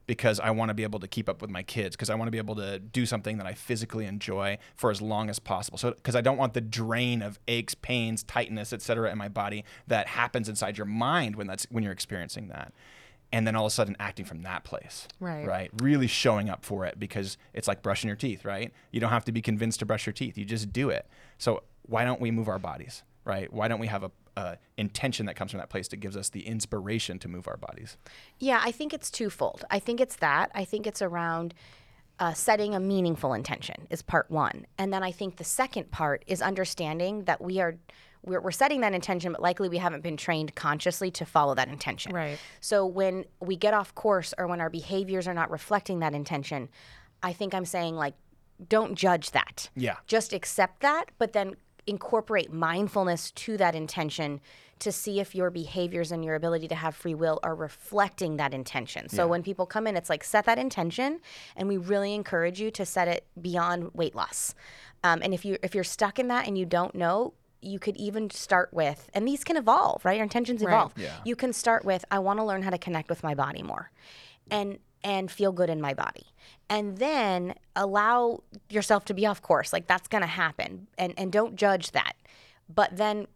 because 0.05 0.39
I 0.39 0.49
want 0.51 0.69
to 0.69 0.73
be 0.73 0.83
able 0.83 0.99
to 0.99 1.07
keep 1.07 1.29
up 1.29 1.41
with 1.41 1.49
my 1.51 1.63
kids 1.63 1.95
because 1.95 2.09
I 2.09 2.15
want 2.15 2.27
to 2.27 2.31
be 2.31 2.37
able 2.39 2.55
to 2.55 2.79
do 2.79 3.05
something 3.05 3.37
that 3.37 3.45
I 3.47 3.53
physically 3.53 4.05
enjoy 4.05 4.57
for 4.75 4.89
as 4.91 5.01
long 5.01 5.29
as 5.29 5.39
possible. 5.39 5.77
So 5.77 5.91
because 5.91 6.15
I 6.15 6.21
don't 6.21 6.35
want 6.37 6.53
the 6.55 6.61
drain 6.61 7.21
of 7.21 7.39
aches, 7.47 7.75
pains, 7.75 8.23
tightness, 8.23 8.73
etc. 8.73 9.11
in 9.11 9.17
my 9.17 9.29
body 9.29 9.63
that 9.87 10.07
happens 10.07 10.49
inside 10.49 10.77
your 10.77 10.87
mind 10.87 11.35
when 11.35 11.47
that's 11.47 11.65
when 11.69 11.83
you're 11.83 11.93
experiencing 11.93 12.47
that. 12.49 12.73
And 13.31 13.45
then 13.45 13.55
all 13.55 13.67
of 13.67 13.71
a 13.71 13.73
sudden 13.75 13.95
acting 13.99 14.25
from 14.25 14.41
that 14.41 14.63
place. 14.63 15.07
Right. 15.19 15.45
Right. 15.45 15.69
Really 15.81 16.07
showing 16.07 16.49
up 16.49 16.65
for 16.65 16.85
it 16.87 16.99
because 16.99 17.37
it's 17.53 17.67
like 17.67 17.83
brushing 17.83 18.07
your 18.07 18.17
teeth, 18.17 18.43
right? 18.43 18.73
You 18.91 18.99
don't 18.99 19.11
have 19.11 19.25
to 19.25 19.31
be 19.31 19.41
convinced 19.43 19.79
to 19.79 19.85
brush 19.85 20.07
your 20.07 20.13
teeth. 20.13 20.35
You 20.37 20.43
just 20.45 20.73
do 20.73 20.89
it. 20.89 21.05
So 21.37 21.61
why 21.83 22.03
don't 22.03 22.19
we 22.19 22.31
move 22.31 22.47
our 22.49 22.57
bodies? 22.59 23.03
Right? 23.25 23.51
Why 23.51 23.67
don't 23.67 23.79
we 23.79 23.87
have 23.87 24.03
a, 24.03 24.11
a 24.37 24.57
intention 24.77 25.25
that 25.27 25.35
comes 25.35 25.51
from 25.51 25.59
that 25.59 25.69
place 25.69 25.87
that 25.89 25.97
gives 25.97 26.17
us 26.17 26.29
the 26.29 26.47
inspiration 26.47 27.19
to 27.19 27.27
move 27.27 27.47
our 27.47 27.57
bodies? 27.57 27.97
Yeah, 28.39 28.61
I 28.63 28.71
think 28.71 28.93
it's 28.93 29.11
twofold. 29.11 29.65
I 29.69 29.79
think 29.79 29.99
it's 30.01 30.15
that. 30.17 30.51
I 30.55 30.65
think 30.65 30.87
it's 30.87 31.01
around 31.01 31.53
uh, 32.19 32.33
setting 32.33 32.75
a 32.75 32.79
meaningful 32.79 33.33
intention 33.33 33.87
is 33.89 34.01
part 34.01 34.29
one, 34.29 34.65
and 34.77 34.91
then 34.91 35.03
I 35.03 35.11
think 35.11 35.37
the 35.37 35.43
second 35.43 35.91
part 35.91 36.23
is 36.27 36.41
understanding 36.41 37.23
that 37.25 37.41
we 37.41 37.59
are 37.59 37.77
we're, 38.23 38.41
we're 38.41 38.51
setting 38.51 38.81
that 38.81 38.93
intention, 38.93 39.31
but 39.31 39.41
likely 39.41 39.69
we 39.69 39.77
haven't 39.77 40.01
been 40.01 40.17
trained 40.17 40.55
consciously 40.55 41.11
to 41.11 41.25
follow 41.25 41.55
that 41.55 41.69
intention. 41.69 42.13
Right. 42.13 42.37
So 42.59 42.85
when 42.85 43.25
we 43.39 43.55
get 43.55 43.73
off 43.73 43.95
course 43.95 44.33
or 44.37 44.47
when 44.47 44.59
our 44.59 44.69
behaviors 44.69 45.27
are 45.27 45.33
not 45.33 45.49
reflecting 45.51 45.99
that 45.99 46.13
intention, 46.13 46.69
I 47.23 47.33
think 47.33 47.53
I'm 47.53 47.65
saying 47.65 47.95
like, 47.95 48.15
don't 48.67 48.95
judge 48.95 49.31
that. 49.31 49.69
Yeah. 49.75 49.97
Just 50.05 50.33
accept 50.33 50.81
that, 50.81 51.05
but 51.17 51.33
then 51.33 51.55
incorporate 51.89 52.53
mindfulness 52.53 53.31
to 53.31 53.57
that 53.57 53.75
intention 53.75 54.39
to 54.79 54.91
see 54.93 55.19
if 55.19 55.35
your 55.35 55.49
behaviors 55.49 56.11
and 56.11 56.23
your 56.23 56.35
ability 56.35 56.67
to 56.69 56.75
have 56.75 56.95
free 56.95 57.13
will 57.13 57.39
are 57.43 57.53
reflecting 57.53 58.37
that 58.37 58.53
intention. 58.53 59.09
So 59.09 59.27
when 59.27 59.43
people 59.43 59.65
come 59.65 59.87
in, 59.87 59.97
it's 59.97 60.09
like 60.09 60.23
set 60.23 60.45
that 60.45 60.57
intention, 60.57 61.19
and 61.57 61.67
we 61.67 61.75
really 61.75 62.13
encourage 62.13 62.61
you 62.61 62.71
to 62.71 62.85
set 62.85 63.09
it 63.09 63.25
beyond 63.41 63.91
weight 63.93 64.15
loss. 64.15 64.55
Um, 65.03 65.19
and 65.21 65.33
if 65.33 65.43
you 65.43 65.57
if 65.61 65.75
you're 65.75 65.83
stuck 65.83 66.17
in 66.17 66.29
that 66.29 66.47
and 66.47 66.57
you 66.57 66.65
don't 66.65 66.95
know, 66.95 67.33
you 67.61 67.77
could 67.77 67.97
even 67.97 68.29
start 68.29 68.73
with, 68.73 69.09
and 69.13 69.27
these 69.27 69.43
can 69.43 69.57
evolve, 69.57 70.05
right? 70.05 70.15
Your 70.15 70.23
intentions 70.23 70.61
evolve. 70.61 70.93
Yeah. 70.95 71.17
You 71.25 71.35
can 71.35 71.51
start 71.51 71.83
with, 71.83 72.05
I 72.09 72.19
want 72.19 72.39
to 72.39 72.45
learn 72.45 72.61
how 72.61 72.69
to 72.69 72.77
connect 72.77 73.09
with 73.09 73.21
my 73.21 73.35
body 73.35 73.63
more, 73.63 73.91
and 74.49 74.77
and 75.03 75.31
feel 75.31 75.51
good 75.51 75.69
in 75.69 75.81
my 75.81 75.93
body, 75.93 76.27
and 76.69 76.97
then 76.97 77.55
allow 77.75 78.43
yourself 78.69 79.05
to 79.05 79.13
be 79.13 79.25
off 79.25 79.41
course. 79.41 79.73
Like 79.73 79.87
that's 79.87 80.07
going 80.07 80.21
to 80.21 80.27
happen, 80.27 80.87
and 80.97 81.13
and 81.17 81.31
don't 81.31 81.55
judge 81.55 81.91
that, 81.91 82.13
but 82.73 82.95
then 82.95 83.27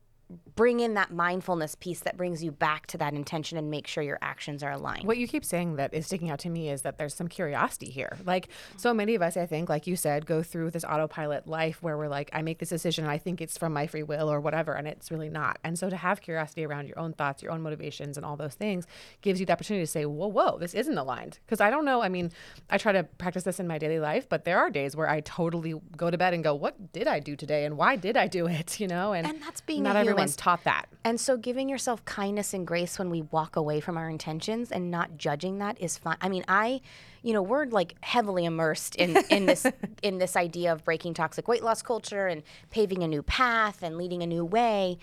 bring 0.55 0.79
in 0.79 0.93
that 0.93 1.11
mindfulness 1.11 1.75
piece 1.75 2.01
that 2.01 2.17
brings 2.17 2.43
you 2.43 2.51
back 2.51 2.87
to 2.87 2.97
that 2.97 3.13
intention 3.13 3.57
and 3.57 3.69
make 3.69 3.87
sure 3.87 4.03
your 4.03 4.19
actions 4.21 4.63
are 4.63 4.71
aligned. 4.71 5.05
What 5.05 5.17
you 5.17 5.27
keep 5.27 5.45
saying 5.45 5.75
that 5.77 5.93
is 5.93 6.05
sticking 6.05 6.29
out 6.29 6.39
to 6.39 6.49
me 6.49 6.69
is 6.69 6.83
that 6.83 6.97
there's 6.97 7.13
some 7.13 7.27
curiosity 7.27 7.89
here. 7.89 8.17
Like 8.25 8.49
so 8.77 8.93
many 8.93 9.15
of 9.15 9.21
us, 9.21 9.37
I 9.37 9.45
think, 9.45 9.69
like 9.69 9.87
you 9.87 9.95
said, 9.95 10.25
go 10.25 10.43
through 10.43 10.71
this 10.71 10.83
autopilot 10.83 11.47
life 11.47 11.81
where 11.81 11.97
we're 11.97 12.07
like, 12.07 12.29
I 12.33 12.41
make 12.41 12.59
this 12.59 12.69
decision 12.69 13.05
and 13.05 13.11
I 13.11 13.17
think 13.17 13.41
it's 13.41 13.57
from 13.57 13.73
my 13.73 13.87
free 13.87 14.03
will 14.03 14.31
or 14.31 14.39
whatever, 14.39 14.73
and 14.73 14.87
it's 14.87 15.11
really 15.11 15.29
not. 15.29 15.57
And 15.63 15.77
so 15.77 15.89
to 15.89 15.97
have 15.97 16.21
curiosity 16.21 16.65
around 16.65 16.87
your 16.87 16.99
own 16.99 17.13
thoughts, 17.13 17.41
your 17.41 17.51
own 17.51 17.61
motivations, 17.61 18.17
and 18.17 18.25
all 18.25 18.37
those 18.37 18.53
things 18.55 18.85
gives 19.21 19.39
you 19.39 19.45
the 19.45 19.53
opportunity 19.53 19.83
to 19.83 19.91
say, 19.91 20.05
whoa, 20.05 20.27
whoa, 20.27 20.57
this 20.57 20.73
isn't 20.73 20.97
aligned. 20.97 21.39
Because 21.45 21.61
I 21.61 21.69
don't 21.69 21.85
know. 21.85 22.01
I 22.01 22.09
mean, 22.09 22.31
I 22.69 22.77
try 22.77 22.91
to 22.91 23.03
practice 23.03 23.43
this 23.43 23.59
in 23.59 23.67
my 23.67 23.77
daily 23.77 23.99
life, 23.99 24.27
but 24.29 24.45
there 24.45 24.59
are 24.59 24.69
days 24.69 24.95
where 24.95 25.09
I 25.09 25.21
totally 25.21 25.75
go 25.97 26.09
to 26.09 26.17
bed 26.17 26.33
and 26.33 26.43
go, 26.43 26.53
what 26.53 26.91
did 26.93 27.07
I 27.07 27.19
do 27.19 27.35
today, 27.35 27.65
and 27.65 27.77
why 27.77 27.95
did 27.95 28.17
I 28.17 28.27
do 28.27 28.47
it? 28.47 28.79
You 28.83 28.87
know, 28.89 29.13
And 29.13 29.25
and 29.25 29.41
that's 29.41 29.61
being 29.61 29.83
not 29.83 29.95
a 29.95 30.03
human. 30.31 30.43
taught 30.43 30.63
that. 30.63 30.87
And 31.03 31.19
so 31.19 31.37
giving 31.37 31.69
yourself 31.69 32.03
kindness 32.05 32.53
and 32.53 32.65
grace 32.65 32.97
when 32.97 33.09
we 33.09 33.23
walk 33.23 33.55
away 33.55 33.79
from 33.79 33.97
our 33.97 34.09
intentions 34.09 34.71
and 34.71 34.89
not 34.89 35.17
judging 35.17 35.59
that 35.59 35.79
is 35.81 35.97
fine. 35.97 36.17
I 36.21 36.29
mean, 36.29 36.45
I, 36.47 36.81
you 37.21 37.33
know, 37.33 37.41
we're 37.41 37.65
like 37.65 37.95
heavily 38.01 38.45
immersed 38.45 38.95
in, 38.95 39.17
in 39.29 39.45
this 39.45 39.65
in 40.01 40.17
this 40.17 40.35
idea 40.35 40.71
of 40.71 40.83
breaking 40.83 41.13
toxic 41.13 41.47
weight 41.47 41.63
loss 41.63 41.81
culture 41.81 42.27
and 42.27 42.43
paving 42.69 43.03
a 43.03 43.07
new 43.07 43.23
path 43.23 43.83
and 43.83 43.97
leading 43.97 44.23
a 44.23 44.27
new 44.27 44.45
way. 44.45 44.97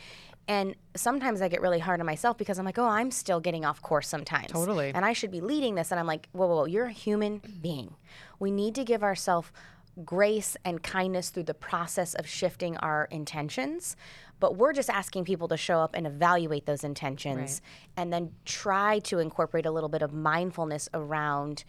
And 0.48 0.74
sometimes 0.96 1.42
I 1.42 1.48
get 1.48 1.60
really 1.60 1.78
hard 1.78 2.00
on 2.00 2.06
myself 2.06 2.36
because 2.36 2.58
I'm 2.58 2.64
like, 2.64 2.78
oh, 2.78 2.84
I'm 2.84 3.12
still 3.12 3.38
getting 3.38 3.64
off 3.64 3.80
course 3.82 4.08
sometimes. 4.08 4.50
Totally. 4.50 4.90
And 4.92 5.04
I 5.04 5.12
should 5.12 5.30
be 5.30 5.40
leading 5.40 5.76
this. 5.76 5.92
And 5.92 6.00
I'm 6.00 6.08
like, 6.08 6.28
whoa, 6.32 6.48
whoa, 6.48 6.56
whoa, 6.56 6.64
you're 6.64 6.86
a 6.86 6.92
human 6.92 7.40
being. 7.62 7.94
We 8.40 8.50
need 8.50 8.74
to 8.74 8.82
give 8.82 9.04
ourselves 9.04 9.52
grace 10.04 10.56
and 10.64 10.82
kindness 10.82 11.30
through 11.30 11.44
the 11.44 11.54
process 11.54 12.14
of 12.14 12.26
shifting 12.26 12.76
our 12.78 13.06
intentions. 13.10 13.96
But 14.38 14.56
we're 14.56 14.72
just 14.72 14.88
asking 14.88 15.24
people 15.24 15.48
to 15.48 15.56
show 15.56 15.80
up 15.80 15.94
and 15.94 16.06
evaluate 16.06 16.66
those 16.66 16.82
intentions 16.84 17.60
and 17.96 18.12
then 18.12 18.32
try 18.44 19.00
to 19.00 19.18
incorporate 19.18 19.66
a 19.66 19.70
little 19.70 19.90
bit 19.90 20.02
of 20.02 20.12
mindfulness 20.12 20.88
around 20.94 21.64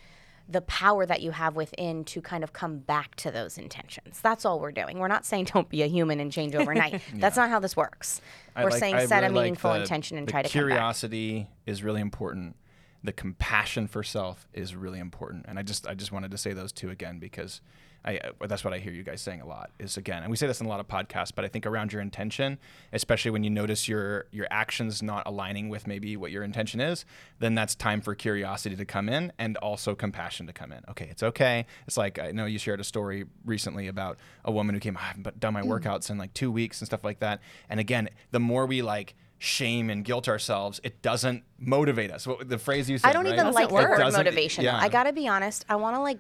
the 0.48 0.62
power 0.62 1.06
that 1.06 1.22
you 1.22 1.32
have 1.32 1.56
within 1.56 2.04
to 2.04 2.22
kind 2.22 2.44
of 2.44 2.52
come 2.52 2.80
back 2.80 3.15
to 3.15 3.32
those 3.32 3.58
intentions. 3.58 4.20
That's 4.22 4.44
all 4.46 4.60
we're 4.60 4.72
doing. 4.72 5.00
We're 5.00 5.08
not 5.08 5.26
saying 5.26 5.46
don't 5.54 5.70
be 5.70 5.82
a 5.84 5.88
human 5.88 6.20
and 6.20 6.32
change 6.32 6.56
overnight. 6.56 7.02
That's 7.15 7.38
not 7.38 7.50
how 7.50 7.60
this 7.60 7.76
works. 7.76 8.22
I 8.56 8.63
we're 8.63 8.72
like- 8.72 8.80
saying 8.80 8.96
I 8.96 9.06
set 9.06 9.22
really 9.22 9.26
a 9.26 9.36
like 9.36 9.44
meaningful 9.44 9.74
the- 9.74 9.82
intention 9.82 10.17
and 10.17 10.28
try 10.28 10.41
to 10.41 10.50
curiosity 10.50 11.48
is 11.65 11.84
really 11.84 12.02
important 12.02 12.56
the 13.04 13.12
compassion 13.12 13.88
for 13.88 14.04
self 14.04 14.48
is 14.54 14.76
really 14.76 15.00
important 15.00 15.46
and 15.48 15.58
i 15.58 15.63
just 15.63 15.88
i 15.88 15.94
just 15.96 16.12
wanted 16.12 16.30
to 16.30 16.38
say 16.38 16.54
those 16.54 16.72
two 16.72 16.91
again 16.91 17.17
because 17.17 17.60
I, 18.04 18.18
uh, 18.18 18.48
that's 18.48 18.64
what 18.64 18.74
I 18.74 18.80
hear 18.80 18.94
you 18.94 19.04
guys 19.04 19.22
saying 19.22 19.42
a 19.42 19.46
lot 19.46 19.72
is 19.80 19.98
again, 19.98 20.24
and 20.24 20.32
we 20.32 20.38
say 20.38 20.48
this 20.48 20.60
in 20.60 20.66
a 20.66 20.70
lot 20.70 20.80
of 20.80 20.88
podcasts, 20.88 21.32
but 21.34 21.46
I 21.46 21.48
think 21.48 21.66
around 21.66 21.94
your 21.94 22.02
intention, 22.02 22.58
especially 22.94 23.32
when 23.32 23.44
you 23.44 23.50
notice 23.50 23.88
your 23.88 24.26
your 24.32 24.48
actions 24.50 25.04
not 25.04 25.24
aligning 25.28 25.70
with 25.70 25.88
maybe 25.88 26.18
what 26.18 26.32
your 26.32 26.44
intention 26.44 26.80
is, 26.80 27.06
then 27.40 27.56
that's 27.56 27.76
time 27.76 28.02
for 28.02 28.16
curiosity 28.16 28.76
to 28.76 28.86
come 28.86 29.10
in 29.10 29.32
and 29.38 29.58
also 29.58 29.94
compassion 29.96 30.48
to 30.48 30.54
come 30.54 30.72
in. 30.72 30.82
Okay, 30.90 31.08
it's 31.10 31.24
okay. 31.24 31.66
It's 31.88 31.98
like 31.98 32.20
I 32.20 32.32
know 32.32 32.46
you 32.46 32.60
shared 32.60 32.80
a 32.80 32.84
story 32.84 33.26
recently 33.46 33.88
about 33.88 34.18
a 34.44 34.52
woman 34.52 34.76
who 34.76 34.80
came, 34.80 34.98
I 34.98 35.02
haven't 35.02 35.40
done 35.40 35.54
my 35.54 35.62
workouts 35.62 36.10
in 36.10 36.18
like 36.18 36.34
two 36.34 36.52
weeks 36.52 36.82
and 36.82 36.88
stuff 36.88 37.04
like 37.04 37.20
that. 37.20 37.42
And 37.70 37.80
again, 37.80 38.10
the 38.32 38.40
more 38.40 38.66
we 38.66 38.82
like 38.82 39.16
shame 39.38 39.90
and 39.90 40.06
guilt 40.06 40.28
ourselves, 40.28 40.80
it 40.84 41.02
doesn't 41.02 41.44
motivate 41.58 42.12
us. 42.12 42.28
What 42.28 42.48
the 42.48 42.60
phrase 42.60 42.88
you 42.88 43.00
said? 43.00 43.10
I 43.10 43.14
don't 43.14 43.26
right? 43.26 43.34
even 43.34 43.52
like 43.54 43.70
the 43.70 43.74
work. 43.74 43.98
word 43.98 44.14
motivation. 44.14 44.64
yeah. 44.64 44.78
I 44.78 44.88
gotta 44.88 45.14
be 45.14 45.28
honest. 45.28 45.66
I 45.68 45.76
want 45.78 45.96
to 45.96 46.02
like. 46.02 46.20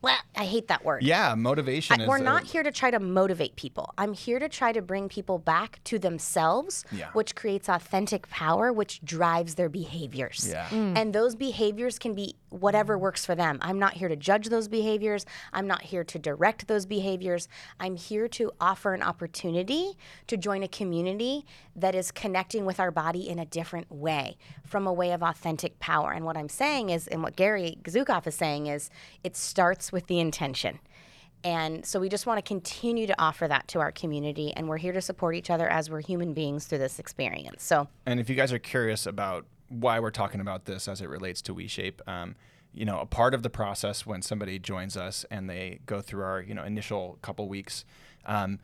Blah, 0.00 0.16
I 0.34 0.44
hate 0.46 0.68
that 0.68 0.82
word. 0.84 1.02
Yeah, 1.02 1.34
motivation. 1.34 2.00
I- 2.00 2.04
is 2.04 2.08
we're 2.08 2.16
a- 2.16 2.22
not 2.22 2.44
here 2.44 2.62
to 2.62 2.72
try 2.72 2.90
to 2.90 2.98
motivate 2.98 3.56
people. 3.56 3.92
I'm 3.98 4.14
here 4.14 4.38
to 4.38 4.48
try 4.48 4.72
to 4.72 4.80
bring 4.80 5.08
people 5.10 5.38
back 5.38 5.80
to 5.84 5.98
themselves, 5.98 6.84
Yeah. 6.90 7.10
which 7.12 7.34
creates 7.34 7.68
authentic 7.68 8.28
power, 8.30 8.72
which 8.72 9.02
drives 9.04 9.56
their 9.56 9.68
behaviors. 9.68 10.48
Yeah. 10.50 10.66
Mm. 10.68 10.96
And 10.96 11.12
those 11.14 11.34
behaviors 11.34 11.98
can 11.98 12.14
be 12.14 12.36
whatever 12.48 12.96
works 12.98 13.24
for 13.26 13.34
them. 13.34 13.58
I'm 13.60 13.78
not 13.78 13.92
here 13.94 14.08
to 14.08 14.16
judge 14.16 14.48
those 14.48 14.68
behaviors. 14.68 15.24
I'm 15.52 15.66
not 15.66 15.82
here 15.82 16.02
to 16.02 16.18
direct 16.18 16.66
those 16.66 16.86
behaviors. 16.86 17.46
I'm 17.78 17.96
here 17.96 18.26
to 18.28 18.52
offer 18.60 18.94
an 18.94 19.02
opportunity 19.02 19.96
to 20.26 20.36
join 20.36 20.62
a 20.62 20.68
community 20.68 21.44
that 21.76 21.94
is 21.94 22.10
connecting 22.10 22.64
with 22.64 22.80
our 22.80 22.90
body 22.90 23.28
in 23.28 23.38
a 23.38 23.44
different 23.46 23.90
way, 23.92 24.36
from 24.66 24.86
a 24.86 24.92
way 24.92 25.12
of 25.12 25.22
authentic 25.22 25.78
power. 25.78 26.10
And 26.12 26.24
what 26.24 26.36
I'm 26.36 26.48
saying 26.48 26.90
is, 26.90 27.06
and 27.06 27.22
what 27.22 27.36
Gary 27.36 27.76
Zukav 27.84 28.26
is 28.26 28.34
saying 28.34 28.66
is, 28.66 28.90
it 29.22 29.36
starts 29.36 29.89
with 29.92 30.06
the 30.06 30.20
intention. 30.20 30.78
And 31.42 31.86
so 31.86 31.98
we 32.00 32.08
just 32.08 32.26
want 32.26 32.38
to 32.38 32.42
continue 32.42 33.06
to 33.06 33.18
offer 33.18 33.48
that 33.48 33.66
to 33.68 33.80
our 33.80 33.92
community. 33.92 34.52
And 34.54 34.68
we're 34.68 34.76
here 34.76 34.92
to 34.92 35.00
support 35.00 35.34
each 35.34 35.50
other 35.50 35.68
as 35.68 35.88
we're 35.88 36.02
human 36.02 36.34
beings 36.34 36.66
through 36.66 36.78
this 36.78 36.98
experience. 36.98 37.62
So 37.62 37.88
And 38.04 38.20
if 38.20 38.28
you 38.28 38.36
guys 38.36 38.52
are 38.52 38.58
curious 38.58 39.06
about 39.06 39.46
why 39.68 40.00
we're 40.00 40.10
talking 40.10 40.40
about 40.40 40.66
this 40.66 40.86
as 40.88 41.00
it 41.00 41.08
relates 41.08 41.40
to 41.42 41.54
WeShape, 41.54 42.06
um, 42.06 42.34
you 42.72 42.84
know, 42.84 43.00
a 43.00 43.06
part 43.06 43.34
of 43.34 43.42
the 43.42 43.50
process 43.50 44.04
when 44.04 44.22
somebody 44.22 44.58
joins 44.58 44.96
us 44.96 45.24
and 45.30 45.48
they 45.48 45.80
go 45.86 46.00
through 46.00 46.22
our, 46.22 46.40
you 46.42 46.54
know, 46.54 46.62
initial 46.62 47.18
couple 47.22 47.48
weeks, 47.48 47.84
um, 48.26 48.58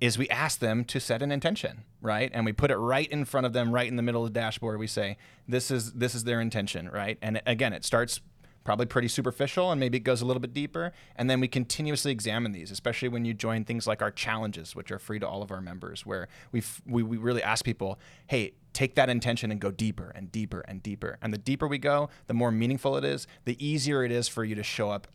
is 0.00 0.18
we 0.18 0.28
ask 0.30 0.58
them 0.58 0.84
to 0.84 0.98
set 0.98 1.22
an 1.22 1.30
intention, 1.30 1.84
right? 2.00 2.28
And 2.34 2.44
we 2.44 2.52
put 2.52 2.72
it 2.72 2.76
right 2.76 3.08
in 3.08 3.24
front 3.24 3.46
of 3.46 3.52
them, 3.52 3.72
right 3.72 3.86
in 3.86 3.94
the 3.94 4.02
middle 4.02 4.26
of 4.26 4.32
the 4.32 4.40
dashboard. 4.40 4.80
We 4.80 4.88
say, 4.88 5.16
"This 5.46 5.70
is 5.70 5.92
this 5.92 6.16
is 6.16 6.24
their 6.24 6.40
intention," 6.40 6.88
right? 6.88 7.18
And 7.22 7.40
again, 7.46 7.72
it 7.72 7.84
starts 7.84 8.20
probably 8.64 8.86
pretty 8.86 9.08
superficial 9.08 9.70
and 9.70 9.80
maybe 9.80 9.98
it 9.98 10.04
goes 10.04 10.22
a 10.22 10.26
little 10.26 10.40
bit 10.40 10.52
deeper. 10.52 10.92
And 11.16 11.28
then 11.28 11.40
we 11.40 11.48
continuously 11.48 12.12
examine 12.12 12.52
these, 12.52 12.70
especially 12.70 13.08
when 13.08 13.24
you 13.24 13.34
join 13.34 13.64
things 13.64 13.86
like 13.86 14.02
our 14.02 14.10
challenges, 14.10 14.74
which 14.74 14.90
are 14.90 14.98
free 14.98 15.18
to 15.18 15.28
all 15.28 15.42
of 15.42 15.50
our 15.50 15.60
members, 15.60 16.06
where 16.06 16.28
we 16.50 16.62
we, 16.86 17.02
we 17.02 17.16
really 17.16 17.42
ask 17.42 17.64
people, 17.64 17.98
hey, 18.26 18.54
take 18.72 18.94
that 18.94 19.08
intention 19.08 19.50
and 19.50 19.60
go 19.60 19.70
deeper 19.70 20.12
and 20.14 20.32
deeper 20.32 20.64
and 20.66 20.82
deeper. 20.82 21.18
And 21.20 21.32
the 21.32 21.38
deeper 21.38 21.66
we 21.66 21.78
go, 21.78 22.08
the 22.26 22.34
more 22.34 22.50
meaningful 22.50 22.96
it 22.96 23.04
is, 23.04 23.26
the 23.44 23.64
easier 23.64 24.04
it 24.04 24.12
is 24.12 24.28
for 24.28 24.44
you 24.44 24.54
to 24.54 24.62
show 24.62 24.90
up. 24.90 25.08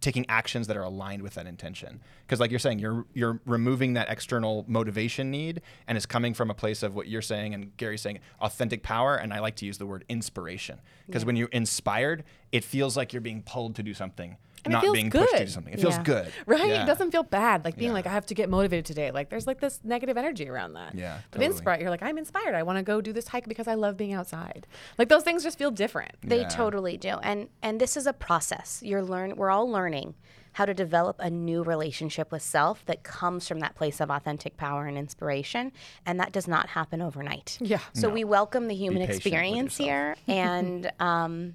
Taking 0.00 0.24
actions 0.28 0.66
that 0.66 0.76
are 0.76 0.82
aligned 0.82 1.22
with 1.22 1.34
that 1.34 1.46
intention. 1.46 2.00
Because 2.26 2.40
like 2.40 2.50
you're 2.50 2.58
saying 2.58 2.78
you're 2.78 3.04
you're 3.14 3.40
removing 3.44 3.94
that 3.94 4.08
external 4.08 4.64
motivation 4.66 5.30
need 5.30 5.62
and 5.86 5.96
it's 5.96 6.06
coming 6.06 6.34
from 6.34 6.50
a 6.50 6.54
place 6.54 6.82
of 6.82 6.94
what 6.94 7.08
you're 7.08 7.22
saying 7.22 7.54
and 7.54 7.76
Gary's 7.76 8.00
saying 8.00 8.20
authentic 8.40 8.82
power 8.82 9.16
and 9.16 9.32
I 9.32 9.40
like 9.40 9.56
to 9.56 9.66
use 9.66 9.78
the 9.78 9.86
word 9.86 10.04
inspiration. 10.08 10.80
Because 11.06 11.24
when 11.24 11.36
you're 11.36 11.48
inspired 11.48 12.24
it 12.52 12.64
feels 12.64 12.96
like 12.96 13.12
you're 13.12 13.20
being 13.20 13.42
pulled 13.42 13.76
to 13.76 13.82
do 13.82 13.94
something 13.94 14.36
And 14.64 14.72
it 14.72 14.76
not 14.76 14.82
feels 14.82 14.94
being 14.94 15.10
pushed 15.10 15.30
to 15.32 15.38
good. 15.38 15.44
do 15.46 15.50
something. 15.50 15.72
It 15.74 15.80
feels 15.80 15.96
Yeah. 15.96 16.02
good. 16.02 16.32
Right? 16.46 16.68
Yeah. 16.68 16.82
It 16.82 16.86
doesn't 16.86 17.10
feel 17.12 17.22
bad. 17.22 17.64
Like 17.64 17.76
being 17.76 17.90
Yeah. 17.90 17.94
like, 17.94 18.06
I 18.06 18.10
have 18.10 18.26
to 18.26 18.34
get 18.34 18.48
motivated 18.50 18.84
today. 18.84 19.10
Like 19.10 19.30
there's 19.30 19.46
like 19.46 19.60
this 19.60 19.80
negative 19.84 20.16
energy 20.16 20.48
around 20.48 20.74
that. 20.74 20.94
Yeah, 20.94 21.20
But 21.30 21.38
totally. 21.38 21.46
inspired, 21.54 21.80
you're 21.80 21.90
like, 21.90 22.02
I'm 22.02 22.18
inspired. 22.18 22.54
I 22.54 22.62
want 22.62 22.76
to 22.78 22.82
go 22.82 23.00
do 23.00 23.12
this 23.12 23.28
hike 23.28 23.48
because 23.48 23.66
I 23.68 23.74
love 23.74 23.96
being 23.96 24.12
outside. 24.12 24.66
Like 24.98 25.08
those 25.08 25.22
things 25.22 25.42
just 25.42 25.58
feel 25.58 25.70
different. 25.70 26.12
They 26.22 26.44
totally 26.44 26.96
do. 26.96 27.16
And 27.22 27.48
and 27.62 27.80
this 27.80 27.96
is 27.96 28.06
a 28.06 28.12
process. 28.12 28.82
You're 28.84 29.02
learn 29.02 29.36
we're 29.36 29.50
all 29.50 29.68
learning 29.68 30.14
how 30.54 30.64
to 30.66 30.74
develop 30.74 31.14
a 31.20 31.30
new 31.30 31.62
relationship 31.62 32.32
with 32.32 32.42
self 32.42 32.84
that 32.86 33.04
comes 33.04 33.46
from 33.46 33.60
that 33.60 33.76
place 33.76 34.00
of 34.00 34.10
authentic 34.10 34.56
power 34.56 34.86
and 34.86 34.98
inspiration, 34.98 35.70
and 36.04 36.18
that 36.18 36.32
does 36.32 36.48
not 36.48 36.70
happen 36.70 37.00
overnight. 37.00 37.56
Yeah. 37.60 37.78
So 37.92 38.08
we 38.08 38.24
welcome 38.24 38.66
the 38.66 38.74
human 38.74 39.00
experience 39.02 39.76
here 39.76 40.16
and 40.26 40.90
um 40.98 41.54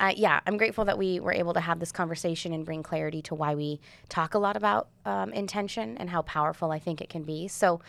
uh, 0.00 0.12
yeah, 0.16 0.40
I'm 0.46 0.56
grateful 0.56 0.84
that 0.86 0.98
we 0.98 1.20
were 1.20 1.32
able 1.32 1.54
to 1.54 1.60
have 1.60 1.80
this 1.80 1.92
conversation 1.92 2.52
and 2.52 2.64
bring 2.64 2.82
clarity 2.82 3.22
to 3.22 3.34
why 3.34 3.54
we 3.54 3.80
talk 4.08 4.34
a 4.34 4.38
lot 4.38 4.56
about 4.56 4.88
um, 5.04 5.32
intention 5.32 5.96
and 5.98 6.10
how 6.10 6.22
powerful 6.22 6.70
I 6.70 6.78
think 6.78 7.00
it 7.00 7.08
can 7.08 7.22
be. 7.22 7.48
So, 7.48 7.80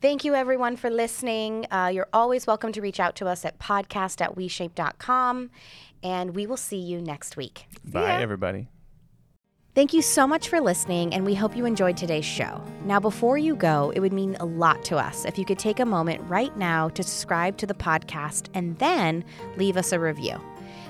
Thank 0.00 0.24
you, 0.24 0.36
everyone, 0.36 0.76
for 0.76 0.90
listening. 0.90 1.66
Uh, 1.72 1.90
you're 1.92 2.06
always 2.12 2.46
welcome 2.46 2.70
to 2.70 2.80
reach 2.80 3.00
out 3.00 3.16
to 3.16 3.26
us 3.26 3.44
at 3.44 3.58
podcast 3.58 4.20
at 4.20 4.36
WeShape.com, 4.36 5.50
and 6.04 6.36
we 6.36 6.46
will 6.46 6.56
see 6.56 6.78
you 6.78 7.00
next 7.00 7.36
week. 7.36 7.66
Bye, 7.84 8.22
everybody. 8.22 8.68
Thank 9.78 9.92
you 9.92 10.02
so 10.02 10.26
much 10.26 10.48
for 10.48 10.60
listening, 10.60 11.14
and 11.14 11.24
we 11.24 11.36
hope 11.36 11.56
you 11.56 11.64
enjoyed 11.64 11.96
today's 11.96 12.24
show. 12.24 12.60
Now, 12.84 12.98
before 12.98 13.38
you 13.38 13.54
go, 13.54 13.92
it 13.94 14.00
would 14.00 14.12
mean 14.12 14.36
a 14.40 14.44
lot 14.44 14.84
to 14.86 14.96
us 14.96 15.24
if 15.24 15.38
you 15.38 15.44
could 15.44 15.60
take 15.60 15.78
a 15.78 15.86
moment 15.86 16.20
right 16.28 16.56
now 16.56 16.88
to 16.88 17.02
subscribe 17.04 17.56
to 17.58 17.66
the 17.66 17.74
podcast 17.74 18.48
and 18.54 18.76
then 18.80 19.24
leave 19.56 19.76
us 19.76 19.92
a 19.92 20.00
review. 20.00 20.36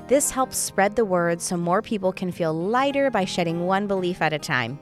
This 0.06 0.30
helps 0.30 0.56
spread 0.56 0.96
the 0.96 1.04
word 1.04 1.42
so 1.42 1.54
more 1.54 1.82
people 1.82 2.14
can 2.14 2.32
feel 2.32 2.54
lighter 2.54 3.10
by 3.10 3.26
shedding 3.26 3.66
one 3.66 3.86
belief 3.88 4.22
at 4.22 4.32
a 4.32 4.38
time. 4.38 4.78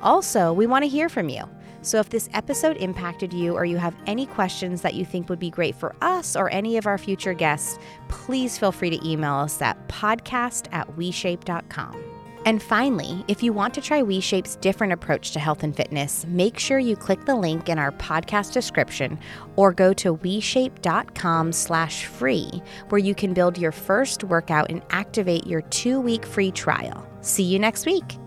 Also, 0.00 0.52
we 0.52 0.68
want 0.68 0.84
to 0.84 0.88
hear 0.88 1.08
from 1.08 1.28
you. 1.28 1.42
So 1.82 1.98
if 1.98 2.08
this 2.08 2.28
episode 2.32 2.76
impacted 2.76 3.32
you 3.32 3.54
or 3.54 3.64
you 3.64 3.78
have 3.78 3.96
any 4.06 4.26
questions 4.26 4.80
that 4.82 4.94
you 4.94 5.04
think 5.04 5.28
would 5.28 5.40
be 5.40 5.50
great 5.50 5.74
for 5.74 5.96
us 6.02 6.36
or 6.36 6.52
any 6.52 6.76
of 6.76 6.86
our 6.86 6.98
future 6.98 7.34
guests, 7.34 7.80
please 8.06 8.56
feel 8.56 8.70
free 8.70 8.90
to 8.90 9.04
email 9.04 9.34
us 9.34 9.60
at 9.60 9.88
podcast 9.88 10.68
at 10.70 10.86
WeShape.com. 10.96 12.09
And 12.50 12.60
finally, 12.60 13.24
if 13.28 13.44
you 13.44 13.52
want 13.52 13.74
to 13.74 13.80
try 13.80 14.02
WeShape's 14.02 14.56
different 14.56 14.92
approach 14.92 15.30
to 15.30 15.38
health 15.38 15.62
and 15.62 15.72
fitness, 15.76 16.26
make 16.26 16.58
sure 16.58 16.80
you 16.80 16.96
click 16.96 17.24
the 17.24 17.36
link 17.36 17.68
in 17.68 17.78
our 17.78 17.92
podcast 17.92 18.52
description 18.52 19.20
or 19.54 19.72
go 19.72 19.92
to 19.92 20.16
WeShape.com 20.16 21.52
slash 21.52 22.06
free, 22.06 22.50
where 22.88 22.98
you 22.98 23.14
can 23.14 23.34
build 23.34 23.56
your 23.56 23.70
first 23.70 24.24
workout 24.24 24.68
and 24.68 24.82
activate 24.90 25.46
your 25.46 25.60
two-week 25.60 26.26
free 26.26 26.50
trial. 26.50 27.08
See 27.20 27.44
you 27.44 27.60
next 27.60 27.86
week. 27.86 28.18